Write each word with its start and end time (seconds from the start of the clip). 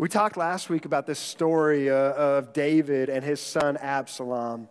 We 0.00 0.08
talked 0.08 0.38
last 0.38 0.70
week 0.70 0.86
about 0.86 1.06
this 1.06 1.18
story 1.18 1.90
uh, 1.90 1.94
of 1.94 2.54
David 2.54 3.10
and 3.10 3.22
his 3.22 3.38
son 3.38 3.76
Absalom. 3.76 4.70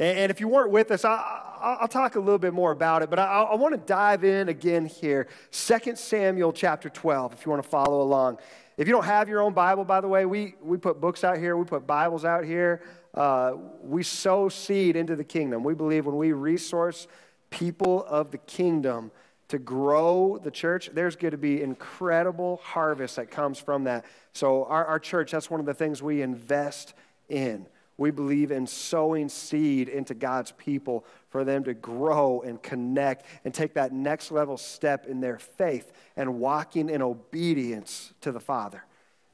And 0.00 0.32
if 0.32 0.40
you 0.40 0.48
weren't 0.48 0.72
with 0.72 0.90
us, 0.90 1.04
I'll 1.04 1.86
talk 1.86 2.16
a 2.16 2.18
little 2.18 2.40
bit 2.40 2.52
more 2.52 2.72
about 2.72 3.04
it, 3.04 3.08
but 3.08 3.20
I 3.20 3.54
want 3.54 3.74
to 3.74 3.80
dive 3.80 4.24
in 4.24 4.48
again 4.48 4.84
here. 4.84 5.28
2 5.52 5.94
Samuel 5.94 6.52
chapter 6.52 6.90
12, 6.90 7.34
if 7.34 7.46
you 7.46 7.50
want 7.50 7.62
to 7.62 7.68
follow 7.68 8.02
along. 8.02 8.38
If 8.76 8.88
you 8.88 8.92
don't 8.92 9.04
have 9.04 9.28
your 9.28 9.42
own 9.42 9.52
Bible, 9.52 9.84
by 9.84 10.00
the 10.00 10.08
way, 10.08 10.26
we, 10.26 10.56
we 10.60 10.76
put 10.76 11.00
books 11.00 11.22
out 11.22 11.38
here, 11.38 11.56
we 11.56 11.64
put 11.64 11.86
Bibles 11.86 12.24
out 12.24 12.44
here. 12.44 12.82
Uh, 13.14 13.52
we 13.80 14.02
sow 14.02 14.48
seed 14.48 14.96
into 14.96 15.14
the 15.14 15.22
kingdom. 15.22 15.62
We 15.62 15.74
believe 15.74 16.04
when 16.04 16.16
we 16.16 16.32
resource 16.32 17.06
people 17.50 18.04
of 18.06 18.32
the 18.32 18.38
kingdom, 18.38 19.12
to 19.48 19.58
grow 19.58 20.38
the 20.42 20.50
church, 20.50 20.90
there's 20.92 21.16
going 21.16 21.32
to 21.32 21.38
be 21.38 21.62
incredible 21.62 22.60
harvest 22.62 23.16
that 23.16 23.30
comes 23.30 23.58
from 23.58 23.84
that. 23.84 24.04
So, 24.32 24.64
our, 24.64 24.84
our 24.84 24.98
church, 24.98 25.30
that's 25.30 25.50
one 25.50 25.60
of 25.60 25.66
the 25.66 25.74
things 25.74 26.02
we 26.02 26.22
invest 26.22 26.94
in. 27.28 27.66
We 27.98 28.10
believe 28.10 28.50
in 28.50 28.66
sowing 28.66 29.28
seed 29.28 29.88
into 29.88 30.14
God's 30.14 30.52
people 30.52 31.06
for 31.30 31.44
them 31.44 31.64
to 31.64 31.72
grow 31.72 32.42
and 32.42 32.62
connect 32.62 33.24
and 33.44 33.54
take 33.54 33.74
that 33.74 33.92
next 33.92 34.30
level 34.30 34.58
step 34.58 35.06
in 35.06 35.20
their 35.20 35.38
faith 35.38 35.92
and 36.16 36.38
walking 36.38 36.90
in 36.90 37.00
obedience 37.00 38.12
to 38.20 38.32
the 38.32 38.40
Father. 38.40 38.84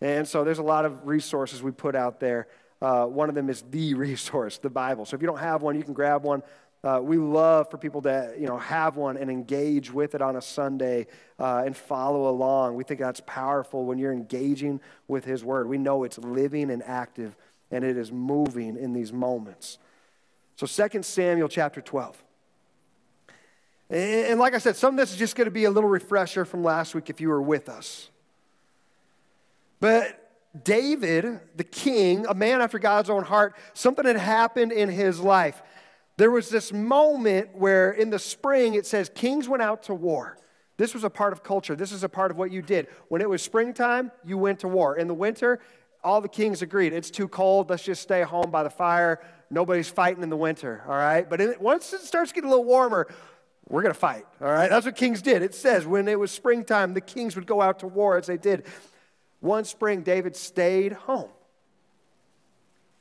And 0.01 0.27
so 0.29 0.45
there's 0.45 0.59
a 0.59 0.65
lot 0.65 0.85
of 0.85 1.07
resources 1.07 1.63
we 1.63 1.73
put 1.73 1.97
out 1.97 2.21
there. 2.21 2.47
Uh, 2.81 3.07
one 3.07 3.29
of 3.29 3.35
them 3.35 3.49
is 3.49 3.63
the 3.71 3.95
resource, 3.95 4.59
the 4.59 4.71
Bible. 4.71 5.07
So 5.07 5.17
if 5.17 5.23
you 5.23 5.27
don't 5.27 5.39
have 5.39 5.63
one, 5.63 5.77
you 5.77 5.83
can 5.83 5.95
grab 5.95 6.23
one. 6.23 6.43
Uh, 6.85 6.99
we 7.01 7.17
love 7.17 7.71
for 7.71 7.79
people 7.79 8.03
to 8.03 8.35
you 8.39 8.47
know 8.47 8.59
have 8.59 8.97
one 8.97 9.17
and 9.17 9.31
engage 9.31 9.93
with 9.93 10.17
it 10.17 10.23
on 10.23 10.35
a 10.35 10.43
Sunday 10.43 11.07
uh, 11.39 11.63
and 11.65 11.77
follow 11.77 12.29
along. 12.29 12.75
We 12.75 12.83
think 12.83 12.99
that's 12.99 13.23
powerful 13.25 13.85
when 13.85 13.99
you're 13.99 14.13
engaging 14.13 14.81
with 15.07 15.25
His 15.25 15.45
Word. 15.45 15.69
We 15.69 15.79
know 15.79 16.03
it's 16.03 16.19
living 16.19 16.71
and 16.71 16.83
active, 16.83 17.37
and 17.71 17.85
it 17.85 17.97
is 17.97 18.11
moving 18.11 18.77
in 18.77 18.93
these 18.93 19.13
moments. 19.13 19.79
So 20.57 20.67
2 20.67 21.03
Samuel 21.03 21.49
chapter 21.49 21.81
12. 21.81 22.23
And 23.91 24.41
like 24.41 24.55
I 24.55 24.59
said, 24.59 24.75
some 24.75 24.95
of 24.95 24.99
this 24.99 25.13
is 25.13 25.19
just 25.19 25.37
going 25.37 25.45
to 25.45 25.51
be 25.51 25.65
a 25.65 25.71
little 25.71 25.91
refresher 25.91 26.47
from 26.47 26.65
last 26.65 26.95
week 26.95 27.11
if 27.11 27.21
you 27.21 27.29
were 27.29 27.43
with 27.43 27.69
us. 27.69 28.09
But 29.81 30.19
David, 30.65 31.41
the 31.57 31.65
king, 31.65 32.25
a 32.27 32.35
man 32.35 32.63
after 32.63 32.79
God's 32.79 33.11
own 33.11 33.25
heart, 33.25 33.55
something 33.75 34.07
had 34.07 34.17
happened 34.17 34.73
in 34.73 34.89
his 34.89 35.21
life. 35.21 35.63
There 36.17 36.31
was 36.31 36.51
this 36.51 36.73
moment 36.73 37.57
where 37.57 37.91
in 37.91 38.11
the 38.11 38.19
spring 38.19 38.75
it 38.75 38.87
says 38.87 39.11
kings 39.15 39.49
went 39.49 39.63
out 39.63 39.85
to 39.85 39.95
war. 39.95 40.37
This 40.77 40.95
was 40.95 41.05
a 41.05 41.11
part 41.11 41.33
of 41.33 41.43
culture. 41.43 41.77
This 41.77 41.93
is 41.93 42.03
a 42.03 42.09
part 42.09 42.31
of 42.31 42.39
what 42.39 42.51
you 42.51 42.63
did. 42.63 42.89
When 43.09 43.21
it 43.21 43.29
was 43.29 43.43
springtime, 43.43 44.11
you 44.25 44.37
went 44.39 44.61
to 44.61 44.69
war. 44.69 44.97
In 44.97 45.07
the 45.07 45.15
winter, 45.15 45.61
all 46.03 46.21
the 46.21 46.29
kings 46.29 46.63
agreed 46.63 46.93
it's 46.93 47.11
too 47.11 47.29
cold. 47.29 47.71
Let's 47.71 47.85
just 47.85 48.03
stay 48.03 48.23
home 48.23 48.51
by 48.51 48.63
the 48.63 48.71
fire. 48.71 49.21
Nobody's 49.51 49.89
fighting 49.89 50.23
in 50.23 50.31
the 50.31 50.37
winter, 50.37 50.83
all 50.87 50.95
right? 50.95 51.29
But 51.29 51.61
once 51.61 51.93
it 51.93 52.01
starts 52.01 52.33
getting 52.33 52.49
a 52.49 52.51
little 52.51 52.65
warmer, 52.65 53.07
we're 53.69 53.83
going 53.83 53.95
to 53.95 53.99
fight, 53.99 54.27
all 54.41 54.51
right? 54.51 54.69
That's 54.69 54.87
what 54.87 54.97
kings 54.97 55.23
did. 55.23 55.43
It 55.43 55.55
says 55.55 55.87
when 55.87 56.09
it 56.09 56.19
was 56.19 56.31
springtime, 56.31 56.95
the 56.95 57.01
kings 57.01 57.37
would 57.37 57.47
go 57.47 57.61
out 57.61 57.81
to 57.81 57.87
war 57.87 58.17
as 58.17 58.27
they 58.27 58.39
did. 58.39 58.67
One 59.41 59.65
spring, 59.65 60.03
David 60.03 60.37
stayed 60.37 60.93
home. 60.93 61.31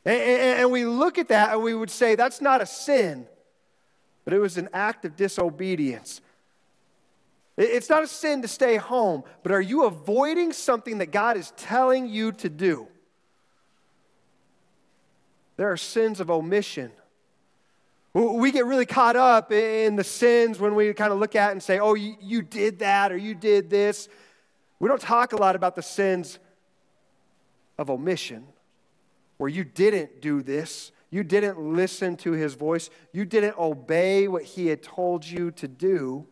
And, 0.05 0.59
and, 0.59 0.71
we 0.71 0.85
look 0.85 1.17
at 1.17 1.27
that 1.27 1.53
and 1.53 1.61
we 1.61 1.73
would 1.73 1.91
say 1.91 2.15
that's 2.15 2.41
not 2.41 2.61
a 2.61 2.65
sin, 2.65 3.27
but 4.25 4.33
it 4.33 4.39
was 4.39 4.57
an 4.57 4.69
act 4.73 5.05
of 5.05 5.15
disobedience. 5.15 6.21
It's 7.55 7.89
not 7.89 8.03
a 8.03 8.07
sin 8.07 8.41
to 8.41 8.47
stay 8.47 8.77
home, 8.77 9.23
but 9.43 9.51
are 9.51 9.61
you 9.61 9.85
avoiding 9.85 10.53
something 10.53 10.97
that 10.99 11.11
God 11.11 11.37
is 11.37 11.51
telling 11.55 12.07
you 12.07 12.31
to 12.33 12.49
do? 12.49 12.87
There 15.57 15.71
are 15.71 15.77
sins 15.77 16.19
of 16.19 16.31
omission. 16.31 16.91
We 18.13 18.51
get 18.51 18.65
really 18.65 18.87
caught 18.87 19.15
up 19.15 19.51
in 19.51 19.95
the 19.95 20.03
sins 20.03 20.59
when 20.59 20.73
we 20.73 20.91
kind 20.93 21.13
of 21.13 21.19
look 21.19 21.35
at 21.35 21.51
and 21.51 21.61
say, 21.61 21.77
oh, 21.77 21.93
you, 21.93 22.15
you 22.19 22.41
did 22.41 22.79
that 22.79 23.11
or 23.11 23.17
you 23.17 23.35
did 23.35 23.69
this. 23.69 24.09
We 24.79 24.89
don't 24.89 24.99
talk 24.99 25.33
a 25.33 25.37
lot 25.37 25.55
about 25.55 25.75
the 25.75 25.83
sins 25.83 26.39
of 27.77 27.91
omission 27.91 28.47
where 29.41 29.49
you 29.49 29.63
didn't 29.63 30.21
do 30.21 30.43
this, 30.43 30.91
you 31.09 31.23
didn't 31.23 31.59
listen 31.59 32.15
to 32.15 32.33
his 32.33 32.53
voice, 32.53 32.91
you 33.11 33.25
didn't 33.25 33.57
obey 33.57 34.27
what 34.27 34.43
he 34.43 34.67
had 34.67 34.83
told 34.83 35.25
you 35.25 35.49
to 35.49 35.67
do, 35.67 36.27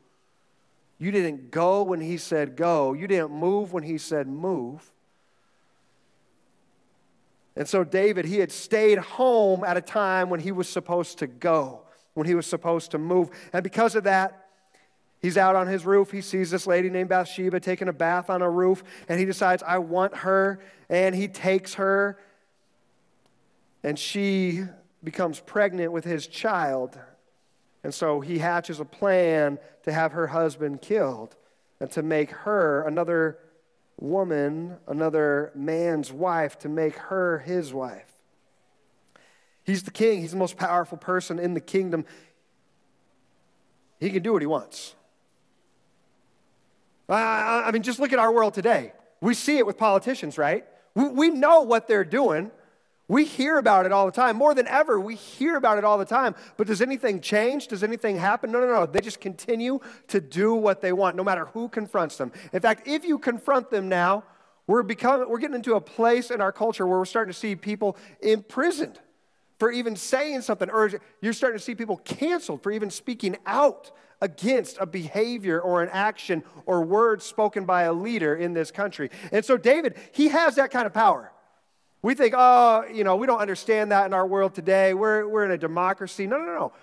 you 0.99 1.09
didn't 1.09 1.49
go 1.49 1.81
when 1.81 1.99
he 1.99 2.17
said 2.17 2.55
go, 2.55 2.93
you 2.93 3.07
didn't 3.07 3.31
move 3.31 3.73
when 3.73 3.81
he 3.81 3.97
said 3.97 4.27
move. 4.27 4.91
And 7.55 7.67
so, 7.67 7.83
David, 7.83 8.25
he 8.25 8.37
had 8.37 8.51
stayed 8.51 8.99
home 8.99 9.63
at 9.63 9.75
a 9.75 9.81
time 9.81 10.29
when 10.29 10.39
he 10.39 10.51
was 10.51 10.69
supposed 10.69 11.17
to 11.17 11.25
go, 11.25 11.81
when 12.13 12.27
he 12.27 12.35
was 12.35 12.45
supposed 12.45 12.91
to 12.91 12.99
move. 12.99 13.31
And 13.53 13.63
because 13.63 13.95
of 13.95 14.03
that, 14.03 14.45
He's 15.21 15.37
out 15.37 15.57
on 15.57 15.67
his 15.67 15.85
roof. 15.85 16.11
He 16.11 16.21
sees 16.21 16.49
this 16.49 16.65
lady 16.65 16.89
named 16.89 17.09
Bathsheba 17.09 17.59
taking 17.59 17.89
a 17.89 17.93
bath 17.93 18.29
on 18.29 18.41
a 18.41 18.49
roof, 18.49 18.85
and 19.09 19.19
he 19.19 19.25
decides, 19.25 19.61
I 19.63 19.79
want 19.79 20.15
her. 20.15 20.61
And 20.87 21.13
he 21.13 21.27
takes 21.27 21.73
her 21.73 22.17
and 23.83 23.97
she 23.97 24.63
becomes 25.03 25.39
pregnant 25.39 25.91
with 25.91 26.03
his 26.03 26.27
child. 26.27 26.97
And 27.83 27.93
so 27.93 28.19
he 28.19 28.39
hatches 28.39 28.79
a 28.79 28.85
plan 28.85 29.59
to 29.83 29.91
have 29.91 30.11
her 30.11 30.27
husband 30.27 30.81
killed 30.81 31.35
and 31.79 31.89
to 31.91 32.03
make 32.03 32.31
her 32.31 32.83
another 32.85 33.37
woman, 33.99 34.77
another 34.87 35.51
man's 35.55 36.11
wife, 36.11 36.59
to 36.59 36.69
make 36.69 36.95
her 36.95 37.39
his 37.39 37.73
wife. 37.73 38.11
He's 39.63 39.83
the 39.83 39.91
king, 39.91 40.21
he's 40.21 40.31
the 40.31 40.37
most 40.37 40.57
powerful 40.57 40.97
person 40.97 41.39
in 41.39 41.53
the 41.53 41.59
kingdom. 41.59 42.05
He 43.99 44.09
can 44.09 44.23
do 44.23 44.33
what 44.33 44.41
he 44.41 44.47
wants. 44.47 44.95
I, 47.07 47.71
mean, 47.71 47.81
just 47.81 47.99
look 47.99 48.13
at 48.13 48.19
our 48.19 48.31
world 48.31 48.53
today. 48.53 48.93
We 49.21 49.33
see 49.33 49.57
it 49.57 49.65
with 49.65 49.77
politicians, 49.77 50.37
right? 50.37 50.65
We, 50.95 51.09
we 51.09 51.29
know 51.29 51.61
what 51.61 51.87
they're 51.87 52.03
doing. 52.03 52.51
We 53.09 53.25
hear 53.25 53.57
about 53.57 53.87
it 53.87 53.91
all 53.91 54.05
the 54.05 54.11
time. 54.11 54.37
More 54.37 54.53
than 54.53 54.67
ever, 54.67 54.99
we 54.99 55.15
hear 55.15 55.57
about 55.57 55.79
it 55.79 55.83
all 55.83 55.97
the 55.97 56.05
time. 56.05 56.35
But 56.57 56.67
does 56.67 56.79
anything 56.79 57.21
change? 57.21 57.67
Does 57.67 57.83
anything 57.83 58.17
happen? 58.17 58.51
No, 58.51 58.59
no, 58.59 58.67
no. 58.67 58.85
They 58.85 59.01
just 59.01 59.19
continue 59.19 59.79
to 60.09 60.21
do 60.21 60.53
what 60.53 60.79
they 60.79 60.93
want, 60.93 61.15
no 61.15 61.23
matter 61.23 61.45
who 61.47 61.69
confronts 61.69 62.17
them. 62.17 62.31
In 62.53 62.61
fact, 62.61 62.87
if 62.87 63.03
you 63.03 63.17
confront 63.17 63.71
them 63.71 63.89
now, 63.89 64.23
we're, 64.67 64.83
becoming, 64.83 65.27
we're 65.27 65.39
getting 65.39 65.55
into 65.55 65.73
a 65.73 65.81
place 65.81 66.29
in 66.29 66.39
our 66.39 66.51
culture 66.51 66.85
where 66.85 66.99
we're 66.99 67.05
starting 67.05 67.33
to 67.33 67.37
see 67.37 67.55
people 67.55 67.97
imprisoned 68.21 68.99
for 69.57 69.71
even 69.71 69.95
saying 69.95 70.41
something, 70.41 70.69
or 70.69 70.91
you're 71.19 71.33
starting 71.33 71.57
to 71.57 71.63
see 71.63 71.73
people 71.73 71.97
canceled 71.97 72.61
for 72.61 72.71
even 72.71 72.91
speaking 72.91 73.37
out 73.47 73.91
against 74.21 74.77
a 74.79 74.85
behavior 74.85 75.59
or 75.59 75.81
an 75.81 75.89
action 75.91 76.43
or 76.67 76.85
words 76.85 77.25
spoken 77.25 77.65
by 77.65 77.83
a 77.83 77.93
leader 77.93 78.35
in 78.35 78.53
this 78.53 78.69
country. 78.69 79.09
And 79.31 79.43
so, 79.43 79.57
David, 79.57 79.97
he 80.11 80.27
has 80.27 80.55
that 80.55 80.69
kind 80.69 80.85
of 80.85 80.93
power. 80.93 81.31
We 82.01 82.15
think, 82.15 82.33
oh, 82.37 82.85
you 82.91 83.03
know, 83.03 83.17
we 83.17 83.27
don't 83.27 83.39
understand 83.39 83.91
that 83.91 84.05
in 84.05 84.13
our 84.13 84.25
world 84.25 84.55
today. 84.55 84.93
We're, 84.93 85.27
we're 85.27 85.45
in 85.45 85.51
a 85.51 85.57
democracy. 85.57 86.27
No, 86.27 86.37
no, 86.37 86.45
no. 86.45 86.73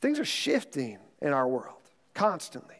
Things 0.00 0.18
are 0.18 0.24
shifting 0.24 0.98
in 1.20 1.32
our 1.32 1.46
world 1.46 1.76
constantly. 2.14 2.74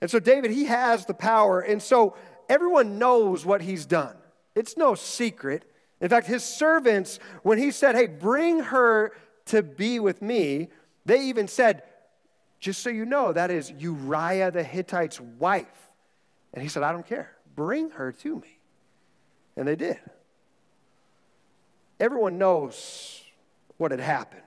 And 0.00 0.10
so, 0.10 0.18
David, 0.18 0.50
he 0.50 0.64
has 0.64 1.06
the 1.06 1.14
power. 1.14 1.60
And 1.60 1.80
so, 1.80 2.16
everyone 2.48 2.98
knows 2.98 3.46
what 3.46 3.62
he's 3.62 3.86
done. 3.86 4.16
It's 4.54 4.76
no 4.76 4.94
secret. 4.94 5.64
In 6.00 6.08
fact, 6.08 6.26
his 6.26 6.44
servants, 6.44 7.18
when 7.42 7.58
he 7.58 7.70
said, 7.70 7.94
hey, 7.94 8.06
bring 8.06 8.60
her 8.60 9.12
to 9.46 9.62
be 9.62 10.00
with 10.00 10.22
me, 10.22 10.68
they 11.04 11.24
even 11.24 11.48
said, 11.48 11.82
just 12.58 12.82
so 12.82 12.90
you 12.90 13.04
know, 13.04 13.32
that 13.32 13.50
is 13.50 13.70
Uriah 13.78 14.50
the 14.50 14.62
Hittite's 14.62 15.20
wife. 15.20 15.66
And 16.52 16.62
he 16.62 16.68
said, 16.68 16.82
I 16.82 16.92
don't 16.92 17.06
care. 17.06 17.32
Bring 17.54 17.90
her 17.90 18.12
to 18.12 18.36
me. 18.36 18.55
And 19.56 19.66
they 19.66 19.76
did. 19.76 19.98
Everyone 21.98 22.38
knows 22.38 23.22
what 23.78 23.90
had 23.90 24.00
happened. 24.00 24.42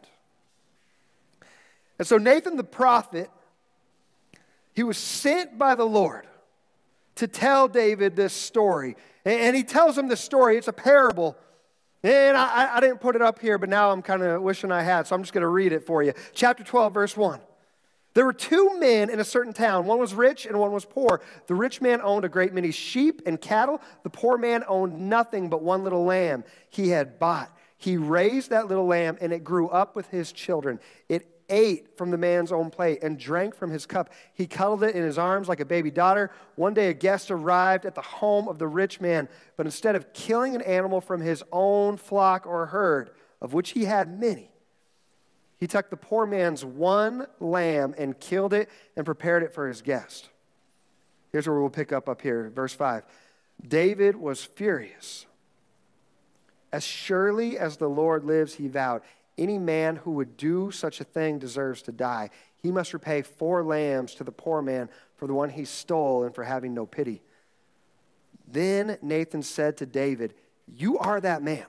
And 1.97 2.07
so 2.07 2.17
Nathan 2.17 2.55
the 2.55 2.63
prophet, 2.63 3.29
he 4.73 4.83
was 4.83 4.97
sent 4.97 5.57
by 5.57 5.75
the 5.75 5.85
Lord 5.85 6.27
to 7.15 7.27
tell 7.27 7.67
David 7.67 8.15
this 8.15 8.33
story. 8.33 8.95
And 9.25 9.55
he 9.55 9.63
tells 9.63 9.97
him 9.97 10.07
this 10.07 10.21
story. 10.21 10.57
It's 10.57 10.69
a 10.69 10.73
parable. 10.73 11.35
And 12.01 12.37
I, 12.37 12.77
I 12.77 12.79
didn't 12.79 13.01
put 13.01 13.15
it 13.15 13.21
up 13.21 13.39
here, 13.39 13.57
but 13.57 13.67
now 13.67 13.91
I'm 13.91 14.01
kind 14.01 14.23
of 14.23 14.41
wishing 14.41 14.71
I 14.71 14.81
had, 14.81 15.05
so 15.05 15.15
I'm 15.15 15.21
just 15.21 15.33
going 15.33 15.41
to 15.41 15.49
read 15.49 15.73
it 15.73 15.85
for 15.85 16.01
you. 16.01 16.13
Chapter 16.33 16.63
12, 16.63 16.93
verse 16.93 17.17
1. 17.17 17.41
There 18.13 18.25
were 18.25 18.33
two 18.33 18.77
men 18.79 19.09
in 19.09 19.19
a 19.19 19.23
certain 19.23 19.53
town. 19.53 19.85
One 19.85 19.99
was 19.99 20.13
rich 20.13 20.45
and 20.45 20.59
one 20.59 20.71
was 20.71 20.85
poor. 20.85 21.21
The 21.47 21.55
rich 21.55 21.81
man 21.81 22.01
owned 22.01 22.25
a 22.25 22.29
great 22.29 22.53
many 22.53 22.71
sheep 22.71 23.21
and 23.25 23.39
cattle. 23.39 23.81
The 24.03 24.09
poor 24.09 24.37
man 24.37 24.63
owned 24.67 25.09
nothing 25.09 25.49
but 25.49 25.61
one 25.61 25.83
little 25.83 26.03
lamb 26.03 26.43
he 26.69 26.89
had 26.89 27.19
bought. 27.19 27.55
He 27.77 27.97
raised 27.97 28.49
that 28.49 28.67
little 28.67 28.85
lamb 28.85 29.17
and 29.21 29.31
it 29.31 29.43
grew 29.43 29.69
up 29.69 29.95
with 29.95 30.07
his 30.07 30.31
children. 30.31 30.79
It 31.07 31.39
ate 31.49 31.97
from 31.97 32.11
the 32.11 32.17
man's 32.17 32.51
own 32.51 32.69
plate 32.69 32.99
and 33.01 33.17
drank 33.17 33.55
from 33.55 33.71
his 33.71 33.85
cup. 33.85 34.11
He 34.33 34.47
cuddled 34.47 34.83
it 34.83 34.95
in 34.95 35.03
his 35.03 35.17
arms 35.17 35.47
like 35.47 35.59
a 35.59 35.65
baby 35.65 35.91
daughter. 35.91 36.31
One 36.55 36.73
day, 36.73 36.89
a 36.89 36.93
guest 36.93 37.31
arrived 37.31 37.85
at 37.85 37.95
the 37.95 38.01
home 38.01 38.47
of 38.47 38.59
the 38.59 38.67
rich 38.67 39.01
man, 39.01 39.27
but 39.57 39.65
instead 39.65 39.95
of 39.95 40.13
killing 40.13 40.55
an 40.55 40.61
animal 40.61 41.01
from 41.01 41.21
his 41.21 41.43
own 41.51 41.97
flock 41.97 42.45
or 42.45 42.67
herd, 42.67 43.11
of 43.41 43.53
which 43.53 43.71
he 43.71 43.85
had 43.85 44.19
many, 44.19 44.51
he 45.59 45.67
took 45.67 45.89
the 45.89 45.97
poor 45.97 46.25
man's 46.25 46.63
one 46.63 47.27
lamb 47.39 47.93
and 47.97 48.19
killed 48.19 48.53
it 48.53 48.69
and 48.95 49.05
prepared 49.05 49.43
it 49.43 49.53
for 49.53 49.67
his 49.67 49.81
guest. 49.81 50.29
Here's 51.31 51.47
where 51.47 51.59
we'll 51.59 51.69
pick 51.69 51.91
up 51.91 52.07
up 52.07 52.21
here, 52.21 52.49
verse 52.55 52.73
5. 52.73 53.03
David 53.67 54.15
was 54.15 54.43
furious. 54.43 55.25
As 56.71 56.83
surely 56.83 57.57
as 57.57 57.77
the 57.77 57.89
Lord 57.89 58.23
lives, 58.23 58.55
he 58.55 58.67
vowed, 58.67 59.01
any 59.37 59.57
man 59.57 59.97
who 59.97 60.11
would 60.11 60.37
do 60.37 60.71
such 60.71 61.01
a 61.01 61.03
thing 61.03 61.39
deserves 61.39 61.81
to 61.83 61.91
die. 61.91 62.29
He 62.61 62.71
must 62.71 62.93
repay 62.93 63.21
four 63.21 63.63
lambs 63.63 64.15
to 64.15 64.23
the 64.23 64.31
poor 64.31 64.61
man 64.61 64.89
for 65.17 65.27
the 65.27 65.33
one 65.33 65.49
he 65.49 65.65
stole 65.65 66.23
and 66.23 66.33
for 66.33 66.43
having 66.43 66.73
no 66.73 66.85
pity. 66.85 67.21
Then 68.47 68.97
Nathan 69.01 69.43
said 69.43 69.77
to 69.77 69.85
David, 69.85 70.33
You 70.67 70.97
are 70.99 71.19
that 71.21 71.41
man. 71.41 71.65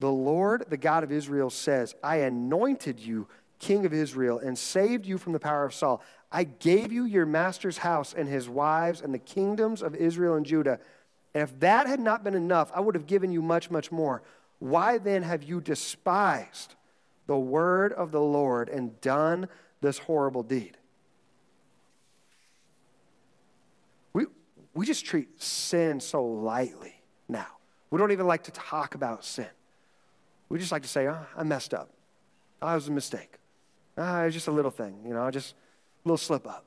The 0.00 0.10
Lord, 0.10 0.64
the 0.68 0.76
God 0.76 1.04
of 1.04 1.12
Israel, 1.12 1.50
says, 1.50 1.94
I 2.02 2.16
anointed 2.16 2.98
you 2.98 3.28
king 3.60 3.84
of 3.86 3.92
Israel 3.92 4.38
and 4.38 4.58
saved 4.58 5.06
you 5.06 5.18
from 5.18 5.32
the 5.32 5.38
power 5.38 5.64
of 5.64 5.74
Saul. 5.74 6.02
I 6.32 6.44
gave 6.44 6.90
you 6.90 7.04
your 7.04 7.26
master's 7.26 7.78
house 7.78 8.14
and 8.14 8.28
his 8.28 8.48
wives 8.48 9.02
and 9.02 9.14
the 9.14 9.18
kingdoms 9.18 9.82
of 9.82 9.94
Israel 9.94 10.34
and 10.34 10.46
Judah. 10.46 10.80
And 11.34 11.42
if 11.42 11.60
that 11.60 11.86
had 11.86 12.00
not 12.00 12.24
been 12.24 12.34
enough, 12.34 12.72
I 12.74 12.80
would 12.80 12.94
have 12.94 13.06
given 13.06 13.30
you 13.30 13.42
much, 13.42 13.70
much 13.70 13.92
more. 13.92 14.22
Why 14.58 14.98
then 14.98 15.22
have 15.22 15.42
you 15.42 15.60
despised 15.60 16.74
the 17.26 17.38
word 17.38 17.92
of 17.92 18.10
the 18.10 18.20
Lord 18.20 18.68
and 18.68 19.00
done 19.00 19.48
this 19.80 19.98
horrible 19.98 20.42
deed? 20.42 20.76
We, 24.12 24.26
we 24.74 24.86
just 24.86 25.04
treat 25.04 25.40
sin 25.42 26.00
so 26.00 26.24
lightly 26.24 27.02
now. 27.28 27.46
We 27.90 27.98
don't 27.98 28.12
even 28.12 28.26
like 28.26 28.44
to 28.44 28.52
talk 28.52 28.94
about 28.94 29.24
sin. 29.24 29.48
We 30.50 30.58
just 30.58 30.72
like 30.72 30.82
to 30.82 30.88
say, 30.88 31.08
oh, 31.08 31.26
I 31.36 31.44
messed 31.44 31.72
up. 31.72 31.88
Oh, 32.60 32.72
it 32.72 32.74
was 32.74 32.88
a 32.88 32.92
mistake. 32.92 33.38
Oh, 33.96 34.22
it 34.22 34.24
was 34.26 34.34
just 34.34 34.48
a 34.48 34.52
little 34.52 34.70
thing, 34.70 34.98
you 35.06 35.14
know, 35.14 35.30
just 35.30 35.54
a 36.04 36.08
little 36.08 36.18
slip 36.18 36.46
up. 36.46 36.66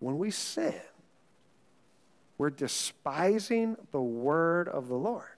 When 0.00 0.18
we 0.18 0.30
sin, 0.30 0.74
we're 2.36 2.50
despising 2.50 3.76
the 3.92 4.00
word 4.00 4.68
of 4.68 4.88
the 4.88 4.96
Lord. 4.96 5.28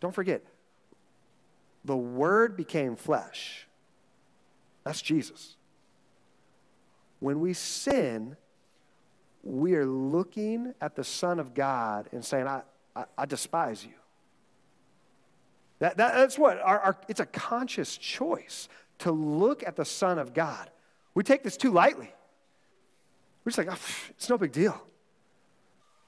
Don't 0.00 0.14
forget, 0.14 0.42
the 1.84 1.96
word 1.96 2.56
became 2.56 2.96
flesh. 2.96 3.66
That's 4.84 5.00
Jesus. 5.00 5.56
When 7.20 7.40
we 7.40 7.52
sin, 7.54 8.36
we 9.42 9.74
are 9.74 9.86
looking 9.86 10.74
at 10.80 10.94
the 10.94 11.04
Son 11.04 11.40
of 11.40 11.54
God 11.54 12.08
and 12.12 12.24
saying, 12.24 12.46
I, 12.46 12.62
I, 12.94 13.04
I 13.18 13.26
despise 13.26 13.84
you. 13.84 13.92
That, 15.80 15.96
that, 15.96 16.14
that's 16.14 16.38
what, 16.38 16.60
our, 16.60 16.78
our, 16.78 16.96
it's 17.08 17.20
a 17.20 17.26
conscious 17.26 17.96
choice 17.96 18.68
to 18.98 19.10
look 19.10 19.66
at 19.66 19.74
the 19.74 19.84
Son 19.84 20.18
of 20.18 20.32
God. 20.32 20.70
We 21.14 21.24
take 21.24 21.42
this 21.42 21.56
too 21.56 21.72
lightly. 21.72 22.12
We're 23.44 23.50
just 23.50 23.58
like, 23.58 23.68
oh, 23.70 24.10
it's 24.10 24.28
no 24.28 24.38
big 24.38 24.52
deal. 24.52 24.80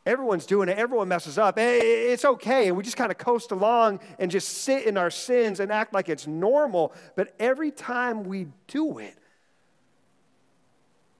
Everyone's 0.06 0.46
doing 0.46 0.68
it. 0.68 0.78
Everyone 0.78 1.08
messes 1.08 1.38
up. 1.38 1.54
It's 1.58 2.24
okay. 2.24 2.68
And 2.68 2.76
we 2.76 2.82
just 2.82 2.96
kind 2.96 3.10
of 3.10 3.18
coast 3.18 3.50
along 3.50 4.00
and 4.18 4.30
just 4.30 4.48
sit 4.48 4.86
in 4.86 4.96
our 4.96 5.10
sins 5.10 5.60
and 5.60 5.72
act 5.72 5.94
like 5.94 6.08
it's 6.08 6.26
normal. 6.26 6.92
But 7.16 7.34
every 7.40 7.70
time 7.70 8.24
we 8.24 8.48
do 8.68 8.98
it, 8.98 9.16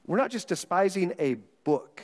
we're 0.06 0.18
not 0.18 0.30
just 0.30 0.48
despising 0.48 1.14
a 1.18 1.38
book. 1.64 2.02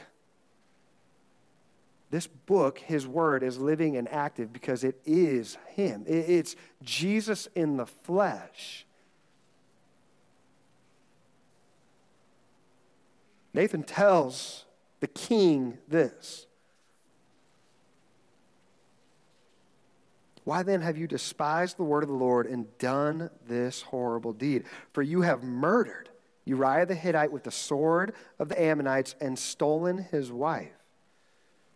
This 2.10 2.26
book, 2.26 2.78
His 2.78 3.06
Word, 3.06 3.42
is 3.42 3.58
living 3.58 3.96
and 3.96 4.08
active 4.08 4.52
because 4.52 4.82
it 4.82 5.00
is 5.04 5.56
Him. 5.68 6.04
It's 6.06 6.56
Jesus 6.82 7.48
in 7.54 7.76
the 7.76 7.86
flesh. 7.86 8.84
Nathan 13.54 13.82
tells 13.82 14.64
the 15.00 15.06
king 15.06 15.78
this 15.88 16.46
Why 20.44 20.64
then 20.64 20.80
have 20.80 20.96
you 20.96 21.06
despised 21.06 21.76
the 21.76 21.84
word 21.84 22.02
of 22.02 22.08
the 22.08 22.14
Lord 22.16 22.46
and 22.46 22.66
done 22.78 23.30
this 23.46 23.82
horrible 23.82 24.32
deed? 24.32 24.64
For 24.92 25.00
you 25.00 25.20
have 25.20 25.44
murdered 25.44 26.09
Uriah 26.50 26.84
the 26.84 26.94
Hittite 26.94 27.30
with 27.32 27.44
the 27.44 27.50
sword 27.50 28.12
of 28.38 28.48
the 28.48 28.60
Ammonites 28.60 29.14
and 29.20 29.38
stolen 29.38 29.98
his 29.98 30.32
wife. 30.32 30.72